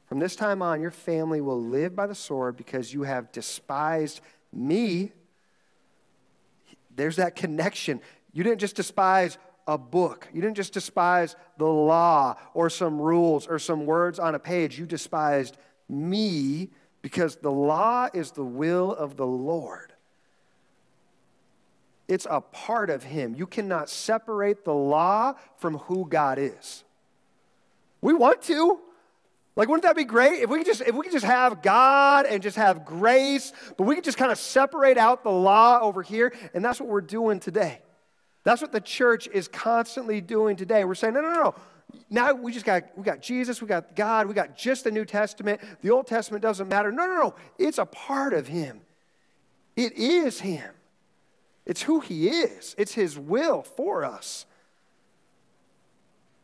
From 0.07 0.19
this 0.19 0.37
time 0.37 0.63
on, 0.63 0.81
your 0.81 0.91
family 0.91 1.41
will 1.41 1.61
live 1.61 1.97
by 1.97 2.07
the 2.07 2.15
sword 2.15 2.57
because 2.57 2.93
you 2.93 3.05
have 3.05 3.33
despised 3.33 4.21
me. 4.53 5.13
There's 6.95 7.17
that 7.17 7.37
connection. 7.37 8.01
You 8.33 8.43
didn't 8.45 8.61
just 8.61 8.77
despise 8.77 9.39
a 9.67 9.79
book. 9.79 10.29
You 10.35 10.43
didn't 10.43 10.57
just 10.57 10.73
despise 10.73 11.37
the 11.57 11.67
law 11.67 12.37
or 12.53 12.69
some 12.69 13.01
rules 13.01 13.47
or 13.47 13.59
some 13.59 13.87
words 13.87 14.19
on 14.19 14.35
a 14.35 14.39
page. 14.39 14.79
You 14.79 14.87
despised 14.87 15.57
me 15.89 16.71
because 17.01 17.37
the 17.37 17.51
law 17.51 18.09
is 18.13 18.33
the 18.33 18.45
will 18.45 18.93
of 18.93 19.17
the 19.17 19.27
Lord. 19.27 19.94
It's 22.15 22.29
a 22.31 22.41
part 22.41 22.91
of 22.91 23.03
Him. 23.03 23.35
You 23.35 23.45
cannot 23.45 23.91
separate 23.91 24.65
the 24.65 24.73
law 24.73 25.35
from 25.57 25.79
who 25.79 26.07
God 26.09 26.39
is. 26.39 26.85
We 28.01 28.15
want 28.15 28.41
to. 28.43 28.79
Like, 29.57 29.69
wouldn't 29.69 29.83
that 29.83 29.97
be 29.97 30.05
great 30.05 30.41
if 30.41 30.49
we 30.49 30.59
could 30.59 30.67
just 30.67 30.81
if 30.83 30.95
we 30.95 31.03
could 31.03 31.11
just 31.11 31.25
have 31.25 31.61
God 31.61 32.27
and 32.27 32.41
just 32.41 32.57
have 32.57 32.85
grace, 32.85 33.53
but 33.77 33.83
we 33.83 33.97
could 33.97 34.05
just 34.05 34.17
kind 34.17 34.31
of 34.31 34.39
separate 34.39 34.97
out 34.97 35.25
the 35.25 35.33
law 35.33 35.81
over 35.81 36.03
here, 36.03 36.33
and 36.55 36.65
that's 36.65 36.81
what 36.81 36.89
we're 36.89 37.01
doing 37.01 37.41
today. 37.41 37.81
That's 38.45 38.63
what 38.63 38.71
the 38.71 38.81
church 38.81 39.27
is 39.27 39.49
constantly 39.49 40.21
doing 40.21 40.55
today. 40.55 40.85
We're 40.85 40.95
saying, 40.95 41.15
no, 41.15 41.21
no, 41.21 41.33
no. 41.33 41.55
Now 42.11 42.33
we 42.33 42.53
just 42.53 42.65
got 42.65 42.97
we 42.97 43.03
got 43.03 43.23
Jesus, 43.23 43.61
we 43.61 43.67
got 43.67 43.97
God, 43.97 44.29
we 44.29 44.35
got 44.35 44.57
just 44.57 44.85
the 44.85 44.93
New 44.93 45.05
Testament. 45.05 45.61
The 45.83 45.91
Old 45.91 46.07
Testament 46.07 46.43
doesn't 46.43 46.69
matter. 46.69 46.93
No, 46.93 47.07
no, 47.07 47.15
no. 47.15 47.35
It's 47.59 47.79
a 47.79 47.87
part 47.87 48.35
of 48.35 48.47
Him. 48.47 48.83
It 49.75 49.95
is 49.95 50.39
Him. 50.39 50.71
It's 51.67 51.83
who 51.83 52.01
He 52.01 52.29
is. 52.29 52.75
It's 52.77 52.95
His 52.95 53.19
will 53.19 53.63
for 53.63 54.05
us. 54.05 54.47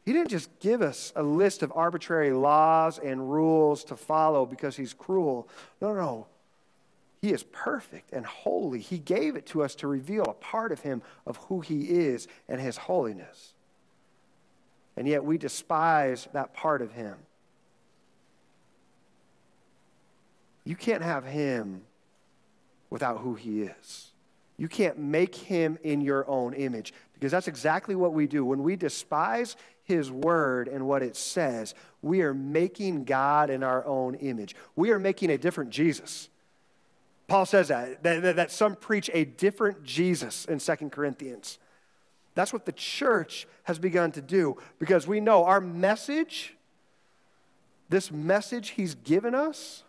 He 0.06 0.12
didn't 0.12 0.30
just 0.30 0.58
give 0.60 0.82
us 0.82 1.12
a 1.14 1.22
list 1.22 1.62
of 1.62 1.72
arbitrary 1.74 2.32
laws 2.32 2.98
and 2.98 3.30
rules 3.30 3.84
to 3.84 3.96
follow 3.96 4.46
because 4.46 4.76
He's 4.76 4.94
cruel. 4.94 5.48
No, 5.80 5.94
no. 5.94 6.26
He 7.20 7.32
is 7.32 7.42
perfect 7.42 8.12
and 8.12 8.24
holy. 8.24 8.80
He 8.80 8.98
gave 8.98 9.36
it 9.36 9.46
to 9.46 9.62
us 9.62 9.74
to 9.76 9.86
reveal 9.86 10.24
a 10.24 10.32
part 10.32 10.72
of 10.72 10.80
Him 10.80 11.02
of 11.26 11.36
who 11.36 11.60
He 11.60 11.82
is 11.82 12.28
and 12.48 12.60
His 12.60 12.78
holiness. 12.78 13.52
And 14.96 15.06
yet 15.06 15.24
we 15.24 15.36
despise 15.36 16.28
that 16.32 16.54
part 16.54 16.80
of 16.80 16.92
Him. 16.92 17.16
You 20.64 20.76
can't 20.76 21.02
have 21.02 21.24
Him 21.24 21.82
without 22.88 23.18
who 23.18 23.34
He 23.34 23.62
is. 23.62 24.09
You 24.60 24.68
can't 24.68 24.98
make 24.98 25.34
Him 25.34 25.78
in 25.82 26.02
your 26.02 26.28
own 26.28 26.52
image 26.52 26.92
because 27.14 27.32
that's 27.32 27.48
exactly 27.48 27.94
what 27.94 28.12
we 28.12 28.26
do. 28.26 28.44
When 28.44 28.62
we 28.62 28.76
despise 28.76 29.56
His 29.84 30.10
word 30.10 30.68
and 30.68 30.86
what 30.86 31.02
it 31.02 31.16
says, 31.16 31.74
we 32.02 32.20
are 32.20 32.34
making 32.34 33.04
God 33.04 33.48
in 33.48 33.62
our 33.62 33.86
own 33.86 34.16
image. 34.16 34.54
We 34.76 34.90
are 34.90 34.98
making 34.98 35.30
a 35.30 35.38
different 35.38 35.70
Jesus. 35.70 36.28
Paul 37.26 37.46
says 37.46 37.68
that, 37.68 38.02
that, 38.02 38.36
that 38.36 38.50
some 38.50 38.76
preach 38.76 39.08
a 39.14 39.24
different 39.24 39.82
Jesus 39.82 40.44
in 40.44 40.60
Second 40.60 40.92
Corinthians. 40.92 41.58
That's 42.34 42.52
what 42.52 42.66
the 42.66 42.72
church 42.72 43.48
has 43.62 43.78
begun 43.78 44.12
to 44.12 44.20
do 44.20 44.58
because 44.78 45.06
we 45.06 45.20
know 45.20 45.46
our 45.46 45.62
message, 45.62 46.54
this 47.88 48.12
message 48.12 48.70
he's 48.70 48.94
given 48.94 49.34
us, 49.34 49.84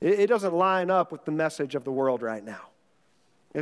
it, 0.00 0.18
it 0.18 0.26
doesn't 0.26 0.54
line 0.54 0.90
up 0.90 1.12
with 1.12 1.24
the 1.24 1.30
message 1.30 1.76
of 1.76 1.84
the 1.84 1.92
world 1.92 2.20
right 2.20 2.44
now. 2.44 2.70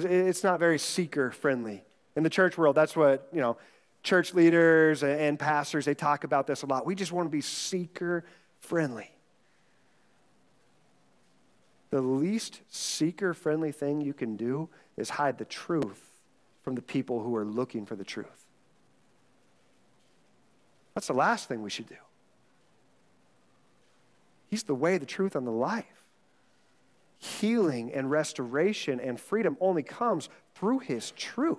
It's, 0.02 0.42
not 0.42 0.58
very 0.58 0.78
seeker 0.78 1.30
friendly. 1.30 1.84
In 2.16 2.24
the 2.24 2.30
church 2.30 2.58
world, 2.58 2.74
that's 2.76 2.96
what, 2.96 3.28
you 3.32 3.40
know, 3.40 3.56
church 4.02 4.34
leaders 4.34 5.02
and 5.02 5.38
pastors, 5.38 5.84
they 5.84 5.94
talk 5.94 6.24
about 6.24 6.46
this 6.46 6.62
a 6.62 6.66
lot. 6.66 6.84
We 6.84 6.94
just 6.94 7.12
want 7.12 7.26
to 7.26 7.30
be 7.30 7.40
seeker 7.40 8.24
friendly 8.60 9.14
the 11.94 12.02
least 12.02 12.60
seeker 12.70 13.32
friendly 13.34 13.70
thing 13.70 14.00
you 14.00 14.12
can 14.12 14.34
do 14.34 14.68
is 14.96 15.10
hide 15.10 15.38
the 15.38 15.44
truth 15.44 16.10
from 16.64 16.74
the 16.74 16.82
people 16.82 17.22
who 17.22 17.36
are 17.36 17.44
looking 17.44 17.86
for 17.86 17.94
the 17.94 18.02
truth. 18.02 18.46
That's 20.94 21.06
the 21.06 21.12
last 21.12 21.46
thing 21.46 21.62
we 21.62 21.70
should 21.70 21.88
do. 21.88 21.94
He's 24.50 24.64
the 24.64 24.74
way, 24.74 24.98
the 24.98 25.06
truth, 25.06 25.36
and 25.36 25.46
the 25.46 25.52
life. 25.52 25.84
Healing 27.24 27.92
and 27.92 28.10
restoration 28.10 29.00
and 29.00 29.18
freedom 29.18 29.56
only 29.60 29.82
comes 29.82 30.28
through 30.54 30.80
his 30.80 31.10
truth. 31.12 31.58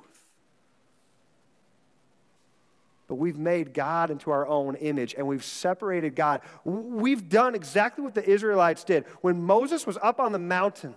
But 3.07 3.15
we've 3.15 3.37
made 3.37 3.73
God 3.73 4.09
into 4.09 4.31
our 4.31 4.47
own 4.47 4.75
image 4.75 5.13
and 5.15 5.27
we've 5.27 5.43
separated 5.43 6.15
God. 6.15 6.41
We've 6.63 7.29
done 7.29 7.53
exactly 7.53 8.03
what 8.03 8.15
the 8.15 8.27
Israelites 8.27 8.83
did. 8.83 9.05
When 9.21 9.43
Moses 9.43 9.85
was 9.85 9.97
up 10.01 10.19
on 10.19 10.31
the 10.31 10.39
mountain 10.39 10.95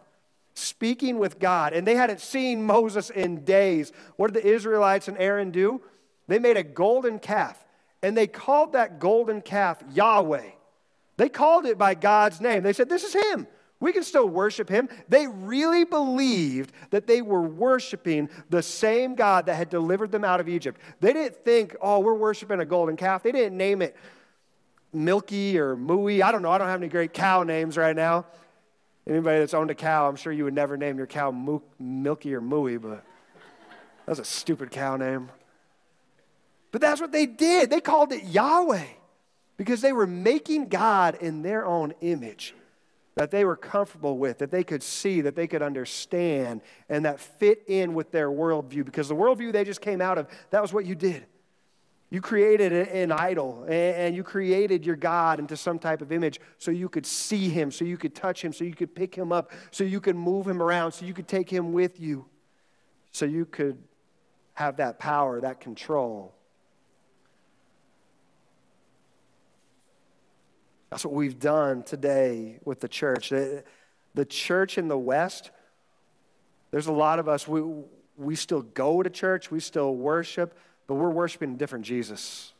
speaking 0.54 1.18
with 1.18 1.38
God 1.38 1.72
and 1.72 1.86
they 1.86 1.94
hadn't 1.94 2.20
seen 2.20 2.64
Moses 2.64 3.10
in 3.10 3.44
days, 3.44 3.92
what 4.16 4.32
did 4.32 4.42
the 4.42 4.48
Israelites 4.48 5.08
and 5.08 5.18
Aaron 5.18 5.50
do? 5.50 5.82
They 6.28 6.38
made 6.38 6.56
a 6.56 6.62
golden 6.62 7.18
calf 7.18 7.62
and 8.02 8.16
they 8.16 8.26
called 8.26 8.72
that 8.72 8.98
golden 8.98 9.42
calf 9.42 9.82
Yahweh. 9.92 10.50
They 11.16 11.28
called 11.28 11.66
it 11.66 11.76
by 11.76 11.94
God's 11.94 12.40
name. 12.40 12.62
They 12.62 12.72
said, 12.72 12.88
This 12.88 13.02
is 13.02 13.14
Him. 13.14 13.46
We 13.80 13.92
can 13.92 14.02
still 14.02 14.28
worship 14.28 14.68
him. 14.68 14.88
They 15.08 15.28
really 15.28 15.84
believed 15.84 16.72
that 16.90 17.06
they 17.06 17.22
were 17.22 17.42
worshiping 17.42 18.28
the 18.50 18.62
same 18.62 19.14
God 19.14 19.46
that 19.46 19.54
had 19.54 19.70
delivered 19.70 20.10
them 20.10 20.24
out 20.24 20.40
of 20.40 20.48
Egypt. 20.48 20.80
They 21.00 21.12
didn't 21.12 21.36
think, 21.44 21.76
oh, 21.80 22.00
we're 22.00 22.14
worshiping 22.14 22.58
a 22.58 22.64
golden 22.64 22.96
calf. 22.96 23.22
They 23.22 23.30
didn't 23.30 23.56
name 23.56 23.80
it 23.82 23.96
Milky 24.92 25.58
or 25.58 25.76
Mooey. 25.76 26.22
I 26.22 26.32
don't 26.32 26.42
know. 26.42 26.50
I 26.50 26.58
don't 26.58 26.66
have 26.66 26.80
any 26.80 26.88
great 26.88 27.12
cow 27.12 27.44
names 27.44 27.76
right 27.76 27.94
now. 27.94 28.26
Anybody 29.06 29.38
that's 29.38 29.54
owned 29.54 29.70
a 29.70 29.74
cow, 29.74 30.08
I'm 30.08 30.16
sure 30.16 30.32
you 30.32 30.44
would 30.44 30.54
never 30.54 30.76
name 30.76 30.98
your 30.98 31.06
cow 31.06 31.30
Milky 31.78 32.34
or 32.34 32.40
Mooey, 32.40 32.80
but 32.82 33.04
that's 34.06 34.18
a 34.18 34.24
stupid 34.24 34.70
cow 34.70 34.96
name. 34.96 35.30
But 36.72 36.80
that's 36.80 37.00
what 37.00 37.12
they 37.12 37.26
did. 37.26 37.70
They 37.70 37.80
called 37.80 38.12
it 38.12 38.24
Yahweh 38.24 38.84
because 39.56 39.80
they 39.80 39.92
were 39.92 40.06
making 40.06 40.68
God 40.68 41.14
in 41.20 41.42
their 41.42 41.64
own 41.64 41.94
image 42.00 42.54
that 43.18 43.32
they 43.32 43.44
were 43.44 43.56
comfortable 43.56 44.16
with, 44.16 44.38
that 44.38 44.52
they 44.52 44.62
could 44.62 44.80
see, 44.80 45.20
that 45.22 45.34
they 45.34 45.48
could 45.48 45.60
understand, 45.60 46.60
and 46.88 47.04
that 47.04 47.18
fit 47.18 47.64
in 47.66 47.92
with 47.92 48.12
their 48.12 48.30
worldview. 48.30 48.84
Because 48.84 49.08
the 49.08 49.16
worldview 49.16 49.52
they 49.52 49.64
just 49.64 49.80
came 49.80 50.00
out 50.00 50.18
of, 50.18 50.28
that 50.50 50.62
was 50.62 50.72
what 50.72 50.86
you 50.86 50.94
did. 50.94 51.26
You 52.10 52.20
created 52.20 52.72
an 52.72 53.10
idol 53.10 53.66
and 53.68 54.14
you 54.14 54.22
created 54.22 54.86
your 54.86 54.94
God 54.94 55.40
into 55.40 55.56
some 55.56 55.80
type 55.80 56.00
of 56.00 56.12
image 56.12 56.40
so 56.58 56.70
you 56.70 56.88
could 56.88 57.04
see 57.04 57.48
him, 57.48 57.72
so 57.72 57.84
you 57.84 57.96
could 57.96 58.14
touch 58.14 58.42
him, 58.42 58.52
so 58.52 58.62
you 58.62 58.72
could 58.72 58.94
pick 58.94 59.16
him 59.16 59.32
up, 59.32 59.50
so 59.72 59.82
you 59.82 60.00
could 60.00 60.16
move 60.16 60.46
him 60.46 60.62
around, 60.62 60.92
so 60.92 61.04
you 61.04 61.12
could 61.12 61.28
take 61.28 61.50
him 61.50 61.72
with 61.72 61.98
you, 61.98 62.24
so 63.10 63.24
you 63.24 63.44
could 63.46 63.82
have 64.54 64.76
that 64.76 65.00
power, 65.00 65.40
that 65.40 65.58
control. 65.58 66.37
That's 70.98 71.04
what 71.04 71.14
we've 71.14 71.38
done 71.38 71.84
today 71.84 72.58
with 72.64 72.80
the 72.80 72.88
church. 72.88 73.28
The, 73.28 74.24
church 74.24 74.78
in 74.78 74.88
the 74.88 74.98
West, 74.98 75.52
there's 76.72 76.88
a 76.88 76.92
lot 76.92 77.20
of 77.20 77.28
us, 77.28 77.46
we, 77.46 77.62
we 78.16 78.34
still 78.34 78.62
go 78.62 79.00
to 79.04 79.08
church, 79.08 79.48
we 79.48 79.60
still 79.60 79.94
worship, 79.94 80.58
but 80.88 80.96
we're 80.96 81.08
worshiping 81.08 81.54
a 81.54 81.56
different 81.56 81.84
Jesus. 81.84 82.52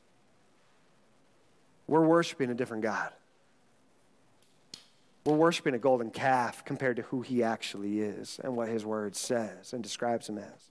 We're 1.88 2.07
worshiping 2.07 2.49
a 2.49 2.54
different 2.54 2.85
God. 2.85 3.11
We're 5.25 5.35
worshiping 5.35 5.75
a 5.75 5.78
golden 5.78 6.12
calf 6.12 6.64
compared 6.64 6.95
to 6.99 7.02
who 7.02 7.23
he 7.23 7.42
actually 7.42 8.02
is 8.02 8.38
and 8.45 8.54
what 8.54 8.68
his 8.68 8.85
word 8.85 9.16
says 9.16 9.73
and 9.73 9.83
describes 9.83 10.28
him 10.28 10.38
as. 10.38 10.71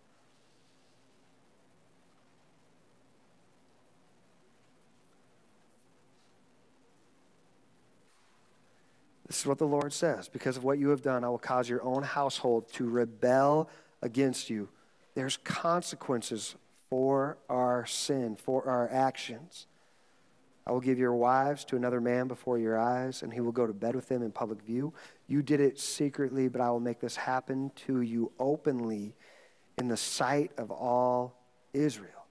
This 9.28 9.42
is 9.42 9.46
what 9.46 9.58
the 9.58 9.68
Lord 9.68 9.92
says. 9.92 10.30
Because 10.30 10.58
of 10.58 10.64
what 10.64 10.80
you 10.80 10.90
have 10.90 11.02
done, 11.02 11.24
I 11.24 11.30
will 11.30 11.38
cause 11.38 11.68
your 11.68 11.84
own 11.84 12.04
household 12.04 12.72
to 12.74 12.90
rebel 12.90 13.70
against 14.02 14.50
you. 14.50 14.70
There's 15.16 15.38
consequences 15.38 16.56
for 16.90 17.38
our 17.50 17.86
sin, 17.86 18.38
for 18.38 18.68
our 18.68 18.90
actions. 18.90 19.68
I 20.66 20.72
will 20.72 20.80
give 20.80 20.98
your 21.00 21.16
wives 21.16 21.66
to 21.66 21.76
another 21.76 22.00
man 22.00 22.28
before 22.28 22.58
your 22.58 22.78
eyes, 22.78 23.24
and 23.24 23.34
he 23.34 23.42
will 23.42 23.52
go 23.52 23.68
to 23.68 23.74
bed 23.74 23.96
with 23.96 24.08
them 24.08 24.22
in 24.22 24.32
public 24.32 24.62
view. 24.62 24.94
You 25.28 25.42
did 25.42 25.60
it 25.60 25.80
secretly, 25.80 26.48
but 26.48 26.62
I 26.62 26.70
will 26.70 26.80
make 26.80 27.00
this 27.00 27.16
happen 27.16 27.72
to 27.88 28.02
you 28.02 28.32
openly 28.40 29.16
in 29.78 29.88
the 29.88 29.98
sight 29.98 30.52
of 30.58 30.72
all 30.72 31.36
Israel. 31.74 32.26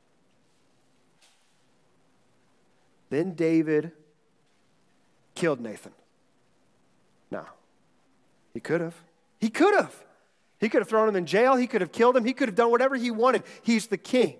Then 3.11 3.35
David 3.35 3.93
killed 5.35 5.61
Nathan. 5.61 5.93
No. 7.31 7.45
He 8.55 8.61
could 8.61 8.81
have. 8.81 8.95
He 9.39 9.51
could 9.51 9.75
have. 9.75 9.95
He 10.59 10.69
could 10.69 10.81
have 10.81 10.89
thrown 10.89 11.09
him 11.09 11.17
in 11.17 11.27
jail. 11.27 11.57
He 11.57 11.67
could 11.67 11.81
have 11.81 11.93
killed 11.93 12.17
him. 12.17 12.25
He 12.25 12.33
could 12.33 12.49
have 12.49 12.55
done 12.55 12.71
whatever 12.71 12.97
he 12.97 13.11
wanted. 13.11 13.43
He's 13.63 13.89
the 13.89 13.99
king. 13.99 14.37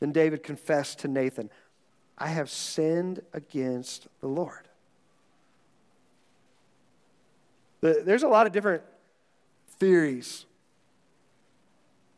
Then 0.00 0.12
David 0.12 0.42
confessed 0.42 0.98
to 1.00 1.08
Nathan, 1.08 1.48
I 2.18 2.26
have 2.26 2.50
sinned 2.50 3.22
against 3.32 4.08
the 4.20 4.26
Lord. 4.26 4.68
There's 7.80 8.22
a 8.22 8.28
lot 8.28 8.46
of 8.46 8.52
different 8.52 8.82
theories 9.78 10.44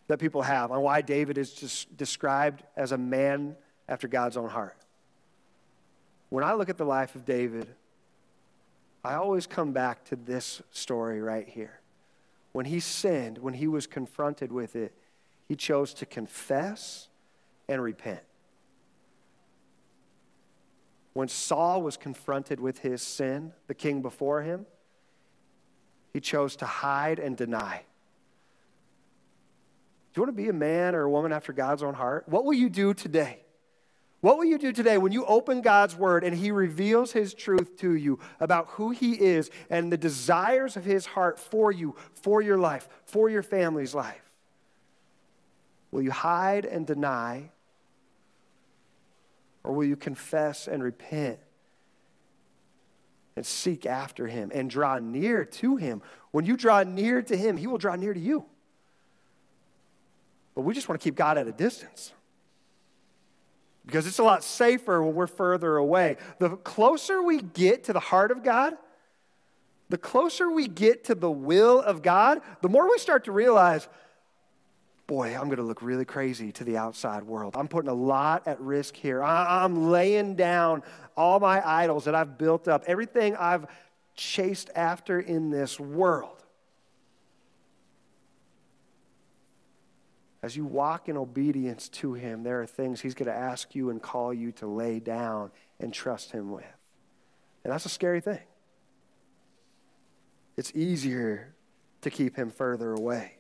that 0.09 0.19
people 0.19 0.43
have 0.43 0.71
on 0.71 0.83
why 0.83 1.01
David 1.01 1.39
is 1.39 1.53
just 1.53 1.97
described 1.97 2.63
as 2.77 2.93
a 2.93 2.99
man 2.99 3.57
after 3.89 4.09
God's 4.09 4.37
own 4.37 4.51
heart. 4.51 4.77
When 6.35 6.43
I 6.43 6.55
look 6.55 6.69
at 6.69 6.79
the 6.79 6.85
life 6.85 7.15
of 7.15 7.25
David, 7.25 7.69
I 9.05 9.15
always 9.15 9.47
come 9.47 9.71
back 9.71 10.05
to 10.07 10.17
this 10.17 10.61
story 10.73 11.21
right 11.21 11.49
here. 11.49 11.79
When 12.51 12.67
he 12.67 12.81
sinned, 12.81 13.39
when 13.39 13.55
he 13.55 13.69
was 13.69 13.87
confronted 13.87 14.51
with 14.51 14.75
it, 14.75 14.93
he 15.47 15.55
chose 15.55 15.95
to 15.95 16.07
confess 16.07 17.07
and 17.69 17.81
repent. 17.81 18.25
When 21.13 21.29
Saul 21.29 21.83
was 21.83 21.97
confronted 21.97 22.59
with 22.59 22.81
his 22.81 23.01
sin, 23.01 23.53
the 23.69 23.75
king 23.75 24.03
before 24.03 24.43
him, 24.43 24.67
he 26.13 26.19
chose 26.19 26.57
to 26.57 26.67
hide 26.67 27.21
and 27.21 27.37
deny. 27.37 27.83
Do 30.13 30.21
you 30.21 30.23
want 30.25 30.37
to 30.37 30.43
be 30.43 30.49
a 30.49 30.53
man 30.53 30.97
or 30.97 31.03
a 31.03 31.11
woman 31.11 31.33
after 31.33 31.53
God's 31.53 31.85
own 31.85 31.95
heart? 31.95 32.29
What 32.29 32.45
will 32.45 32.55
you 32.55 32.69
do 32.69 32.93
today? 32.93 33.44
What 34.25 34.39
will 34.39 34.47
you 34.47 34.57
do 34.57 34.73
today 34.73 34.97
when 34.97 35.13
you 35.13 35.27
open 35.27 35.61
God's 35.61 35.95
word 35.95 36.25
and 36.25 36.35
he 36.35 36.51
reveals 36.51 37.13
his 37.13 37.35
truth 37.35 37.77
to 37.81 37.93
you 37.93 38.19
about 38.41 38.69
who 38.69 38.91
he 38.91 39.13
is 39.13 39.51
and 39.69 39.93
the 39.93 39.99
desires 39.99 40.79
of 40.79 40.85
his 40.87 41.05
heart 41.05 41.39
for 41.39 41.71
you, 41.71 41.95
for 42.15 42.41
your 42.41 42.57
life, 42.57 42.89
for 43.05 43.29
your 43.29 43.43
family's 43.43 43.95
life? 43.95 44.23
Will 45.91 46.01
you 46.01 46.11
hide 46.11 46.65
and 46.65 46.87
deny? 46.87 47.51
Or 49.63 49.75
will 49.75 49.85
you 49.85 49.95
confess 49.95 50.69
and 50.69 50.83
repent 50.83 51.39
and 53.37 53.45
seek 53.45 53.85
after 53.85 54.27
him 54.27 54.51
and 54.55 54.71
draw 54.71 54.99
near 55.01 55.45
to 55.45 55.77
him? 55.77 56.01
When 56.31 56.47
you 56.47 56.57
draw 56.57 56.83
near 56.83 57.21
to 57.21 57.37
him, 57.37 57.59
he 57.59 57.67
will 57.67 57.77
draw 57.77 57.95
near 57.95 58.15
to 58.15 58.21
you. 58.21 58.47
But 60.55 60.63
we 60.63 60.73
just 60.73 60.89
want 60.89 60.99
to 60.99 61.05
keep 61.05 61.15
God 61.15 61.37
at 61.37 61.47
a 61.47 61.53
distance 61.53 62.15
because 63.87 64.07
it's 64.07 64.19
a 64.19 64.25
lot 64.25 64.43
safer 64.43 65.03
when 65.03 65.15
we're 65.15 65.27
further 65.27 65.77
away. 65.77 66.17
The 66.39 66.51
closer 66.51 67.23
we 67.23 67.41
get 67.41 67.85
to 67.85 67.93
the 67.93 68.01
heart 68.01 68.31
of 68.31 68.43
God, 68.43 68.75
the 69.91 69.99
closer 69.99 70.51
we 70.51 70.67
get 70.67 71.05
to 71.05 71.15
the 71.15 71.31
will 71.31 71.81
of 71.81 72.03
God, 72.03 72.41
the 72.63 72.69
more 72.69 72.91
we 72.91 72.99
start 72.99 73.25
to 73.25 73.33
realize, 73.33 73.87
boy, 75.07 75.35
I'm 75.35 75.45
going 75.45 75.59
to 75.59 75.63
look 75.63 75.83
really 75.83 76.07
crazy 76.07 76.51
to 76.53 76.65
the 76.65 76.79
outside 76.79 77.25
world. 77.25 77.55
I'm 77.57 77.69
putting 77.69 77.91
a 77.91 77.95
lot 77.95 78.49
at 78.49 78.61
risk 78.61 78.97
here. 78.97 79.23
I'm 79.23 79.91
laying 79.91 80.35
down 80.35 80.83
all 81.17 81.39
my 81.41 81.67
idols 81.67 82.05
that 82.05 82.15
I've 82.15 82.39
built 82.39 82.69
up, 82.69 82.85
everything 82.87 83.37
I've 83.37 83.67
chased 84.17 84.71
after 84.75 85.21
in 85.21 85.51
this 85.51 85.79
world. 85.79 86.44
As 90.45 90.55
you 90.55 90.67
walk 90.67 91.09
in 91.09 91.17
obedience 91.17 91.89
to 91.89 92.13
Him, 92.13 92.43
there 92.43 92.61
are 92.61 92.67
things 92.67 93.01
He's 93.01 93.15
going 93.15 93.31
to 93.31 93.35
ask 93.35 93.75
you 93.75 93.89
and 93.89 94.03
call 94.03 94.35
you 94.35 94.53
to 94.53 94.67
lay 94.67 95.01
down 95.01 95.51
and 95.81 95.91
trust 95.91 96.33
Him 96.33 96.51
with. 96.51 96.67
And 97.65 97.73
that's 97.73 97.87
a 97.87 97.89
scary 97.89 98.21
thing. 98.21 98.43
It's 100.59 100.71
easier 100.75 101.55
to 102.03 102.11
keep 102.11 102.37
Him 102.37 102.51
further 102.51 102.93
away. 102.93 103.39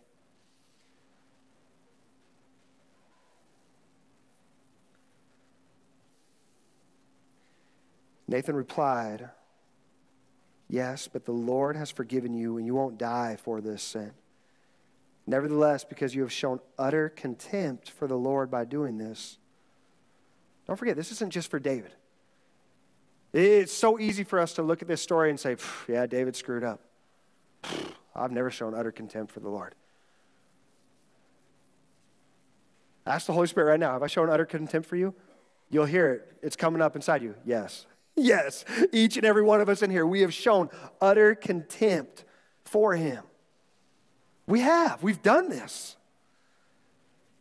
Nathan 8.27 8.57
replied, 8.57 9.29
Yes, 10.71 11.07
but 11.07 11.27
the 11.27 11.33
Lord 11.33 11.77
has 11.77 11.91
forgiven 11.91 12.33
you, 12.33 12.57
and 12.57 12.65
you 12.65 12.75
won't 12.75 12.97
die 12.97 13.37
for 13.37 13.61
this 13.61 13.83
sin. 13.83 14.13
Nevertheless, 15.27 15.85
because 15.85 16.15
you 16.15 16.23
have 16.23 16.33
shown 16.33 16.61
utter 16.79 17.09
contempt 17.09 17.91
for 17.91 18.07
the 18.07 18.17
Lord 18.17 18.51
by 18.51 18.65
doing 18.65 18.99
this, 18.99 19.39
don't 20.67 20.77
forget, 20.77 20.97
this 20.97 21.13
isn't 21.13 21.31
just 21.31 21.51
for 21.51 21.59
David. 21.59 21.93
It's 23.33 23.73
so 23.73 23.99
easy 23.99 24.23
for 24.23 24.39
us 24.39 24.55
to 24.55 24.63
look 24.63 24.81
at 24.81 24.89
this 24.89 25.03
story 25.03 25.31
and 25.31 25.41
say, 25.41 25.57
yeah, 25.89 26.07
David 26.07 26.37
screwed 26.37 26.63
up. 26.63 26.81
I've 28.15 28.31
never 28.31 28.51
shown 28.51 28.75
utter 28.75 28.93
contempt 28.93 29.33
for 29.33 29.41
the 29.41 29.49
Lord. 29.49 29.75
Ask 33.07 33.27
the 33.27 33.33
Holy 33.33 33.47
Spirit 33.47 33.67
right 33.67 33.81
now 33.81 33.93
have 33.93 34.03
I 34.03 34.07
shown 34.07 34.31
utter 34.31 34.47
contempt 34.47 34.89
for 34.89 34.97
you? 34.97 35.15
You'll 35.71 35.85
hear 35.85 36.13
it. 36.13 36.39
It's 36.43 36.57
coming 36.57 36.81
up 36.81 36.97
inside 36.97 37.23
you. 37.23 37.35
Yes. 37.45 37.87
Yes. 38.17 38.65
Each 38.93 39.17
and 39.17 39.27
every 39.27 39.43
one 39.43 39.61
of 39.61 39.69
us 39.69 39.83
in 39.83 39.91
here, 39.91 40.07
we 40.07 40.21
have 40.21 40.33
shown 40.33 40.71
utter 41.01 41.35
contempt 41.35 42.25
for 42.65 42.95
him. 42.95 43.25
We 44.47 44.61
have. 44.61 45.03
We've 45.03 45.23
done 45.23 45.49
this. 45.49 45.97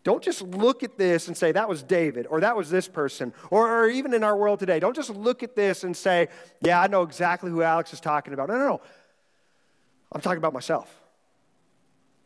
Don't 0.03 0.21
just 0.21 0.41
look 0.41 0.83
at 0.83 0.97
this 0.97 1.27
and 1.27 1.37
say, 1.37 1.53
that 1.53 1.69
was 1.69 1.81
David, 1.81 2.27
or 2.29 2.41
that 2.41 2.57
was 2.57 2.69
this 2.69 2.89
person, 2.89 3.33
or, 3.49 3.83
or, 3.83 3.89
even 3.89 4.13
in 4.13 4.21
our 4.21 4.35
world 4.35 4.59
today. 4.59 4.79
Don't 4.79 4.95
just 4.95 5.09
look 5.09 5.43
at 5.43 5.55
this 5.55 5.85
and 5.85 5.95
say, 5.95 6.27
yeah, 6.61 6.81
I 6.81 6.87
know 6.87 7.03
exactly 7.03 7.49
who 7.49 7.61
Alex 7.61 7.93
is 7.93 8.01
talking 8.01 8.33
about. 8.33 8.49
No, 8.49 8.55
no, 8.55 8.67
no. 8.67 8.81
I'm 10.11 10.19
talking 10.19 10.39
about 10.39 10.53
myself. 10.53 10.93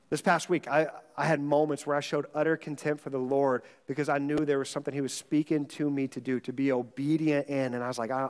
This 0.10 0.22
past 0.22 0.50
week, 0.50 0.68
I, 0.68 0.88
I 1.18 1.26
had 1.26 1.40
moments 1.40 1.86
where 1.86 1.96
I 1.96 2.00
showed 2.00 2.26
utter 2.34 2.58
contempt 2.58 3.04
for 3.04 3.10
the 3.10 3.20
Lord 3.20 3.62
because 3.88 4.10
I 4.10 4.18
knew 4.18 4.38
there 4.38 4.58
was 4.58 4.70
something 4.70 4.94
He 4.94 5.02
was 5.02 5.14
speaking 5.14 5.66
to 5.68 5.90
me 5.90 6.08
to 6.08 6.22
do, 6.22 6.40
to 6.42 6.54
be 6.54 6.72
obedient 6.72 7.48
in. 7.48 7.74
And 7.74 7.84
I 7.84 7.88
was 7.88 8.00
like, 8.00 8.10
I, 8.10 8.30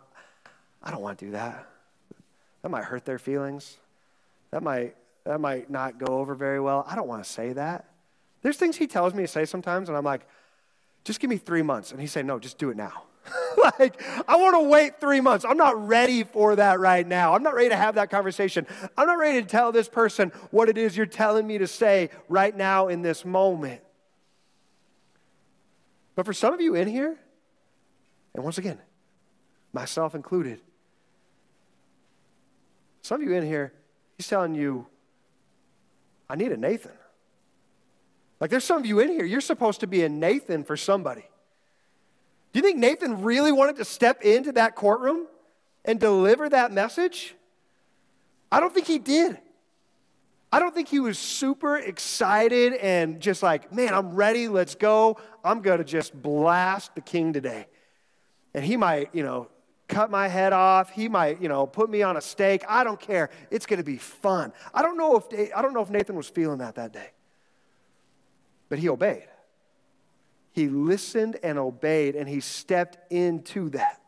I 0.82 0.92
don't 0.92 1.02
want 1.02 1.20
to 1.20 1.26
do 1.26 1.32
that. 1.32 1.68
That 2.64 2.70
might 2.70 2.84
hurt 2.84 3.06
their 3.06 3.20
feelings. 3.20 3.78
That 4.52 4.64
might, 4.64 4.96
that 5.28 5.42
might 5.42 5.70
not 5.70 5.98
go 5.98 6.20
over 6.20 6.36
very 6.36 6.60
well. 6.62 6.86
I 6.88 6.96
don't 6.96 7.08
want 7.08 7.22
to 7.22 7.30
say 7.30 7.52
that. 7.54 7.90
There's 8.44 8.56
things 8.56 8.78
he 8.78 8.88
tells 8.88 9.14
me 9.14 9.24
to 9.24 9.28
say 9.28 9.44
sometimes, 9.44 9.90
and 9.90 9.98
I'm 9.98 10.06
like, 10.06 10.26
just 11.04 11.20
give 11.20 11.30
me 11.30 11.36
three 11.36 11.62
months. 11.62 11.92
And 11.92 12.00
he 12.00 12.08
say, 12.08 12.24
no, 12.24 12.40
just 12.40 12.58
do 12.58 12.70
it 12.70 12.78
now. 12.78 13.04
like, 13.80 14.02
I 14.26 14.38
want 14.38 14.56
to 14.56 14.70
wait 14.70 15.02
three 15.02 15.20
months. 15.20 15.44
I'm 15.44 15.58
not 15.58 15.86
ready 15.86 16.24
for 16.24 16.56
that 16.56 16.80
right 16.80 17.06
now. 17.06 17.36
I'm 17.36 17.44
not 17.44 17.56
ready 17.56 17.68
to 17.70 17.76
have 17.76 17.96
that 17.96 18.10
conversation. 18.10 18.66
I'm 18.98 19.06
not 19.06 19.18
ready 19.18 19.42
to 19.42 19.48
tell 19.48 19.74
this 19.74 19.90
person 19.90 20.32
what 20.52 20.70
it 20.70 20.78
is 20.78 20.96
you're 20.96 21.06
telling 21.06 21.46
me 21.46 21.58
to 21.58 21.68
say 21.68 22.10
right 22.30 22.56
now 22.56 22.88
in 22.88 23.02
this 23.02 23.26
moment. 23.26 23.82
But 26.16 26.26
for 26.26 26.32
some 26.32 26.54
of 26.54 26.62
you 26.62 26.74
in 26.74 26.88
here, 26.88 27.18
and 28.34 28.46
once 28.46 28.58
again, 28.58 28.80
myself 29.74 30.16
included, 30.16 30.62
some 33.02 33.22
of 33.22 33.28
you 33.28 33.36
in 33.36 33.46
here, 33.46 33.74
he's 34.16 34.28
telling 34.28 34.56
you, 34.56 34.88
I 36.30 36.36
need 36.36 36.52
a 36.52 36.58
Nathan. 36.58 36.92
Like 38.40 38.50
there's 38.50 38.64
some 38.64 38.78
of 38.78 38.86
you 38.86 39.00
in 39.00 39.10
here, 39.10 39.26
you're 39.26 39.42
supposed 39.42 39.80
to 39.80 39.88
be 39.88 40.04
a 40.04 40.10
Nathan 40.10 40.64
for 40.64 40.78
somebody. 40.78 41.26
Do 42.54 42.60
you 42.60 42.64
think 42.64 42.78
Nathan 42.78 43.24
really 43.24 43.52
wanted 43.52 43.78
to 43.78 43.86
step 43.86 44.24
into 44.24 44.52
that 44.54 44.76
courtroom 44.76 45.28
and 45.86 46.00
deliver 46.00 46.50
that 46.50 46.72
message? 46.72 47.36
I 48.52 48.60
don't 48.60 48.74
think 48.74 48.88
he 48.88 49.00
did. 49.00 49.38
I 50.52 50.60
don't 50.60 50.74
think 50.74 50.88
he 50.88 51.00
was 51.00 51.20
super 51.20 51.78
excited 51.78 52.74
and 52.74 53.20
just 53.20 53.44
like, 53.44 53.74
man, 53.74 53.94
I'm 53.94 54.16
ready, 54.16 54.48
let's 54.48 54.76
go. 54.76 55.18
I'm 55.44 55.62
going 55.62 55.80
to 55.80 55.84
just 55.84 56.20
blast 56.20 56.96
the 56.96 57.02
king 57.02 57.34
today. 57.34 57.68
And 58.54 58.64
he 58.64 58.78
might, 58.78 59.14
you 59.14 59.24
know, 59.24 59.50
cut 59.88 60.12
my 60.12 60.28
head 60.28 60.54
off. 60.54 60.90
He 60.92 61.08
might, 61.08 61.42
you 61.42 61.50
know, 61.50 61.66
put 61.66 61.90
me 61.90 62.02
on 62.02 62.18
a 62.18 62.22
stake. 62.22 62.64
I 62.68 62.84
don't 62.84 63.00
care. 63.00 63.30
It's 63.50 63.66
going 63.66 63.78
to 63.78 63.86
be 63.86 63.98
fun. 63.98 64.54
I 64.74 64.82
don't 64.82 64.98
know 64.98 65.18
if 65.18 65.52
I 65.56 65.62
don't 65.62 65.74
know 65.74 65.82
if 65.82 65.90
Nathan 65.90 66.16
was 66.16 66.28
feeling 66.28 66.60
that 66.60 66.76
that 66.76 66.94
day. 66.94 67.12
But 68.70 68.80
he 68.80 68.90
obeyed. 68.90 69.28
He 70.52 70.68
listened 70.68 71.38
and 71.44 71.58
obeyed, 71.58 72.16
and 72.16 72.28
he 72.28 72.40
stepped 72.40 73.12
into 73.12 73.70
that. 73.70 74.02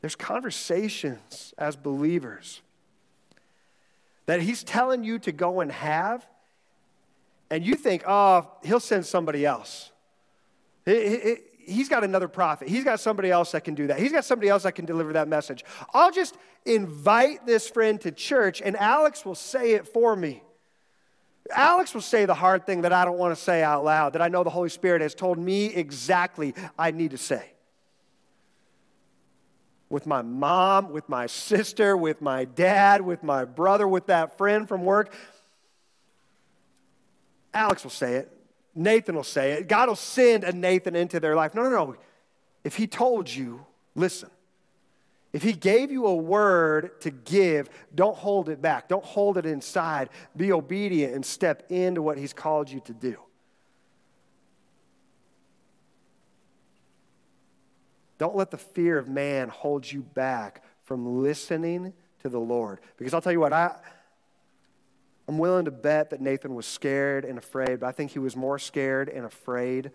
There's 0.00 0.16
conversations 0.16 1.54
as 1.58 1.76
believers 1.76 2.60
that 4.26 4.40
he's 4.40 4.64
telling 4.64 5.04
you 5.04 5.18
to 5.20 5.30
go 5.30 5.60
and 5.60 5.70
have, 5.70 6.26
and 7.50 7.64
you 7.64 7.74
think, 7.74 8.02
oh, 8.06 8.50
he'll 8.64 8.80
send 8.80 9.06
somebody 9.06 9.44
else. 9.46 9.90
He's 11.66 11.88
got 11.88 12.04
another 12.04 12.28
prophet. 12.28 12.68
He's 12.68 12.84
got 12.84 13.00
somebody 13.00 13.30
else 13.30 13.52
that 13.52 13.64
can 13.64 13.74
do 13.74 13.86
that. 13.88 13.98
He's 13.98 14.12
got 14.12 14.24
somebody 14.24 14.48
else 14.48 14.62
that 14.64 14.72
can 14.72 14.84
deliver 14.84 15.12
that 15.14 15.28
message. 15.28 15.64
I'll 15.92 16.10
just 16.10 16.36
invite 16.64 17.46
this 17.46 17.68
friend 17.68 18.00
to 18.02 18.10
church, 18.10 18.62
and 18.62 18.76
Alex 18.76 19.24
will 19.24 19.34
say 19.34 19.72
it 19.72 19.86
for 19.88 20.14
me. 20.16 20.42
Alex 21.54 21.92
will 21.94 22.00
say 22.00 22.24
the 22.24 22.34
hard 22.34 22.66
thing 22.66 22.82
that 22.82 22.92
I 22.92 23.04
don't 23.04 23.18
want 23.18 23.36
to 23.36 23.42
say 23.42 23.62
out 23.62 23.84
loud, 23.84 24.12
that 24.12 24.22
I 24.22 24.28
know 24.28 24.44
the 24.44 24.50
Holy 24.50 24.68
Spirit 24.68 25.02
has 25.02 25.14
told 25.14 25.38
me 25.38 25.66
exactly 25.66 26.54
I 26.78 26.90
need 26.90 27.10
to 27.10 27.18
say. 27.18 27.52
With 29.88 30.06
my 30.06 30.22
mom, 30.22 30.92
with 30.92 31.08
my 31.08 31.26
sister, 31.26 31.96
with 31.96 32.22
my 32.22 32.44
dad, 32.44 33.02
with 33.02 33.22
my 33.22 33.44
brother, 33.44 33.86
with 33.86 34.06
that 34.06 34.38
friend 34.38 34.66
from 34.66 34.84
work. 34.84 35.12
Alex 37.52 37.82
will 37.82 37.90
say 37.90 38.14
it. 38.14 38.41
Nathan 38.74 39.14
will 39.14 39.24
say 39.24 39.52
it. 39.52 39.68
God 39.68 39.88
will 39.88 39.96
send 39.96 40.44
a 40.44 40.52
Nathan 40.52 40.96
into 40.96 41.20
their 41.20 41.36
life. 41.36 41.54
No, 41.54 41.62
no, 41.62 41.70
no. 41.70 41.96
If 42.64 42.76
he 42.76 42.86
told 42.86 43.28
you, 43.28 43.64
listen. 43.94 44.30
If 45.32 45.42
he 45.42 45.54
gave 45.54 45.90
you 45.90 46.06
a 46.06 46.14
word 46.14 47.00
to 47.02 47.10
give, 47.10 47.70
don't 47.94 48.16
hold 48.16 48.48
it 48.48 48.60
back. 48.60 48.88
Don't 48.88 49.04
hold 49.04 49.38
it 49.38 49.46
inside. 49.46 50.10
Be 50.36 50.52
obedient 50.52 51.14
and 51.14 51.24
step 51.24 51.64
into 51.70 52.02
what 52.02 52.18
he's 52.18 52.34
called 52.34 52.70
you 52.70 52.80
to 52.80 52.92
do. 52.92 53.16
Don't 58.18 58.36
let 58.36 58.50
the 58.50 58.58
fear 58.58 58.98
of 58.98 59.08
man 59.08 59.48
hold 59.48 59.90
you 59.90 60.02
back 60.02 60.62
from 60.84 61.22
listening 61.22 61.92
to 62.20 62.28
the 62.28 62.38
Lord. 62.38 62.78
Because 62.96 63.14
I'll 63.14 63.22
tell 63.22 63.32
you 63.32 63.40
what, 63.40 63.52
I, 63.52 63.74
I'm 65.32 65.38
willing 65.38 65.64
to 65.64 65.70
bet 65.70 66.10
that 66.10 66.20
Nathan 66.20 66.54
was 66.54 66.66
scared 66.66 67.24
and 67.24 67.38
afraid, 67.38 67.80
but 67.80 67.86
I 67.86 67.92
think 67.92 68.10
he 68.10 68.18
was 68.18 68.36
more 68.36 68.58
scared 68.58 69.08
and 69.08 69.24
afraid 69.24 69.90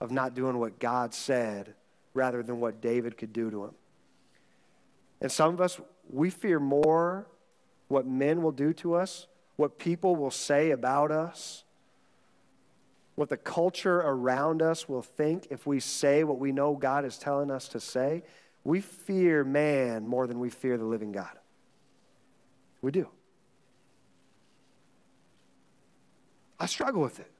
of 0.00 0.10
not 0.10 0.34
doing 0.34 0.58
what 0.58 0.80
God 0.80 1.14
said 1.14 1.74
rather 2.14 2.42
than 2.42 2.58
what 2.58 2.80
David 2.80 3.16
could 3.16 3.32
do 3.32 3.48
to 3.48 3.66
him. 3.66 3.70
And 5.20 5.30
some 5.30 5.54
of 5.54 5.60
us, 5.60 5.80
we 6.10 6.30
fear 6.30 6.58
more 6.58 7.28
what 7.86 8.08
men 8.08 8.42
will 8.42 8.50
do 8.50 8.72
to 8.72 8.94
us, 8.94 9.28
what 9.54 9.78
people 9.78 10.16
will 10.16 10.32
say 10.32 10.72
about 10.72 11.12
us, 11.12 11.62
what 13.14 13.28
the 13.28 13.36
culture 13.36 13.98
around 13.98 14.62
us 14.62 14.88
will 14.88 15.02
think 15.02 15.46
if 15.50 15.64
we 15.64 15.78
say 15.78 16.24
what 16.24 16.40
we 16.40 16.50
know 16.50 16.74
God 16.74 17.04
is 17.04 17.18
telling 17.18 17.52
us 17.52 17.68
to 17.68 17.78
say. 17.78 18.24
We 18.64 18.80
fear 18.80 19.44
man 19.44 20.08
more 20.08 20.26
than 20.26 20.40
we 20.40 20.50
fear 20.50 20.76
the 20.76 20.84
living 20.84 21.12
God. 21.12 21.38
We 22.82 22.90
do. 22.90 23.10
I 26.60 26.66
struggle 26.66 27.00
with 27.02 27.18
it. 27.18 27.30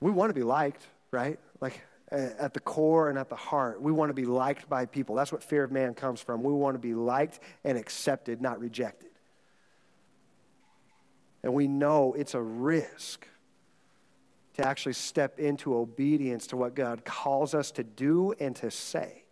We 0.00 0.10
want 0.10 0.28
to 0.30 0.34
be 0.34 0.42
liked, 0.42 0.86
right? 1.10 1.40
Like, 1.60 1.80
at 2.10 2.52
the 2.52 2.60
core 2.60 3.08
and 3.08 3.18
at 3.18 3.30
the 3.30 3.36
heart, 3.36 3.80
we 3.80 3.90
want 3.90 4.10
to 4.10 4.14
be 4.14 4.26
liked 4.26 4.68
by 4.68 4.84
people. 4.84 5.16
That's 5.16 5.32
what 5.32 5.42
fear 5.42 5.64
of 5.64 5.72
man 5.72 5.94
comes 5.94 6.20
from. 6.20 6.42
We 6.42 6.52
want 6.52 6.74
to 6.74 6.78
be 6.78 6.94
liked 6.94 7.40
and 7.64 7.78
accepted, 7.78 8.42
not 8.42 8.60
rejected. 8.60 9.08
And 11.42 11.54
we 11.54 11.66
know 11.66 12.14
it's 12.16 12.34
a 12.34 12.40
risk 12.40 13.26
to 14.54 14.66
actually 14.66 14.92
step 14.92 15.40
into 15.40 15.74
obedience 15.74 16.46
to 16.48 16.56
what 16.56 16.74
God 16.74 17.04
calls 17.04 17.54
us 17.54 17.70
to 17.72 17.82
do 17.82 18.34
and 18.38 18.54
to 18.56 18.70
say. 18.70 19.24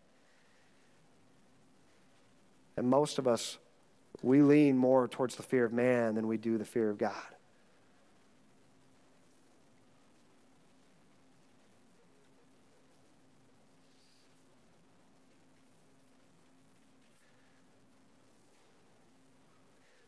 And 2.77 2.89
most 2.89 3.19
of 3.19 3.29
us, 3.29 3.59
we 4.23 4.41
lean 4.41 4.79
more 4.79 5.09
towards 5.09 5.35
the 5.35 5.43
fear 5.43 5.65
of 5.65 5.73
man 5.73 6.15
than 6.15 6.29
we 6.29 6.37
do 6.37 6.57
the 6.57 6.65
fear 6.65 6.89
of 6.89 6.99
God. 6.99 7.13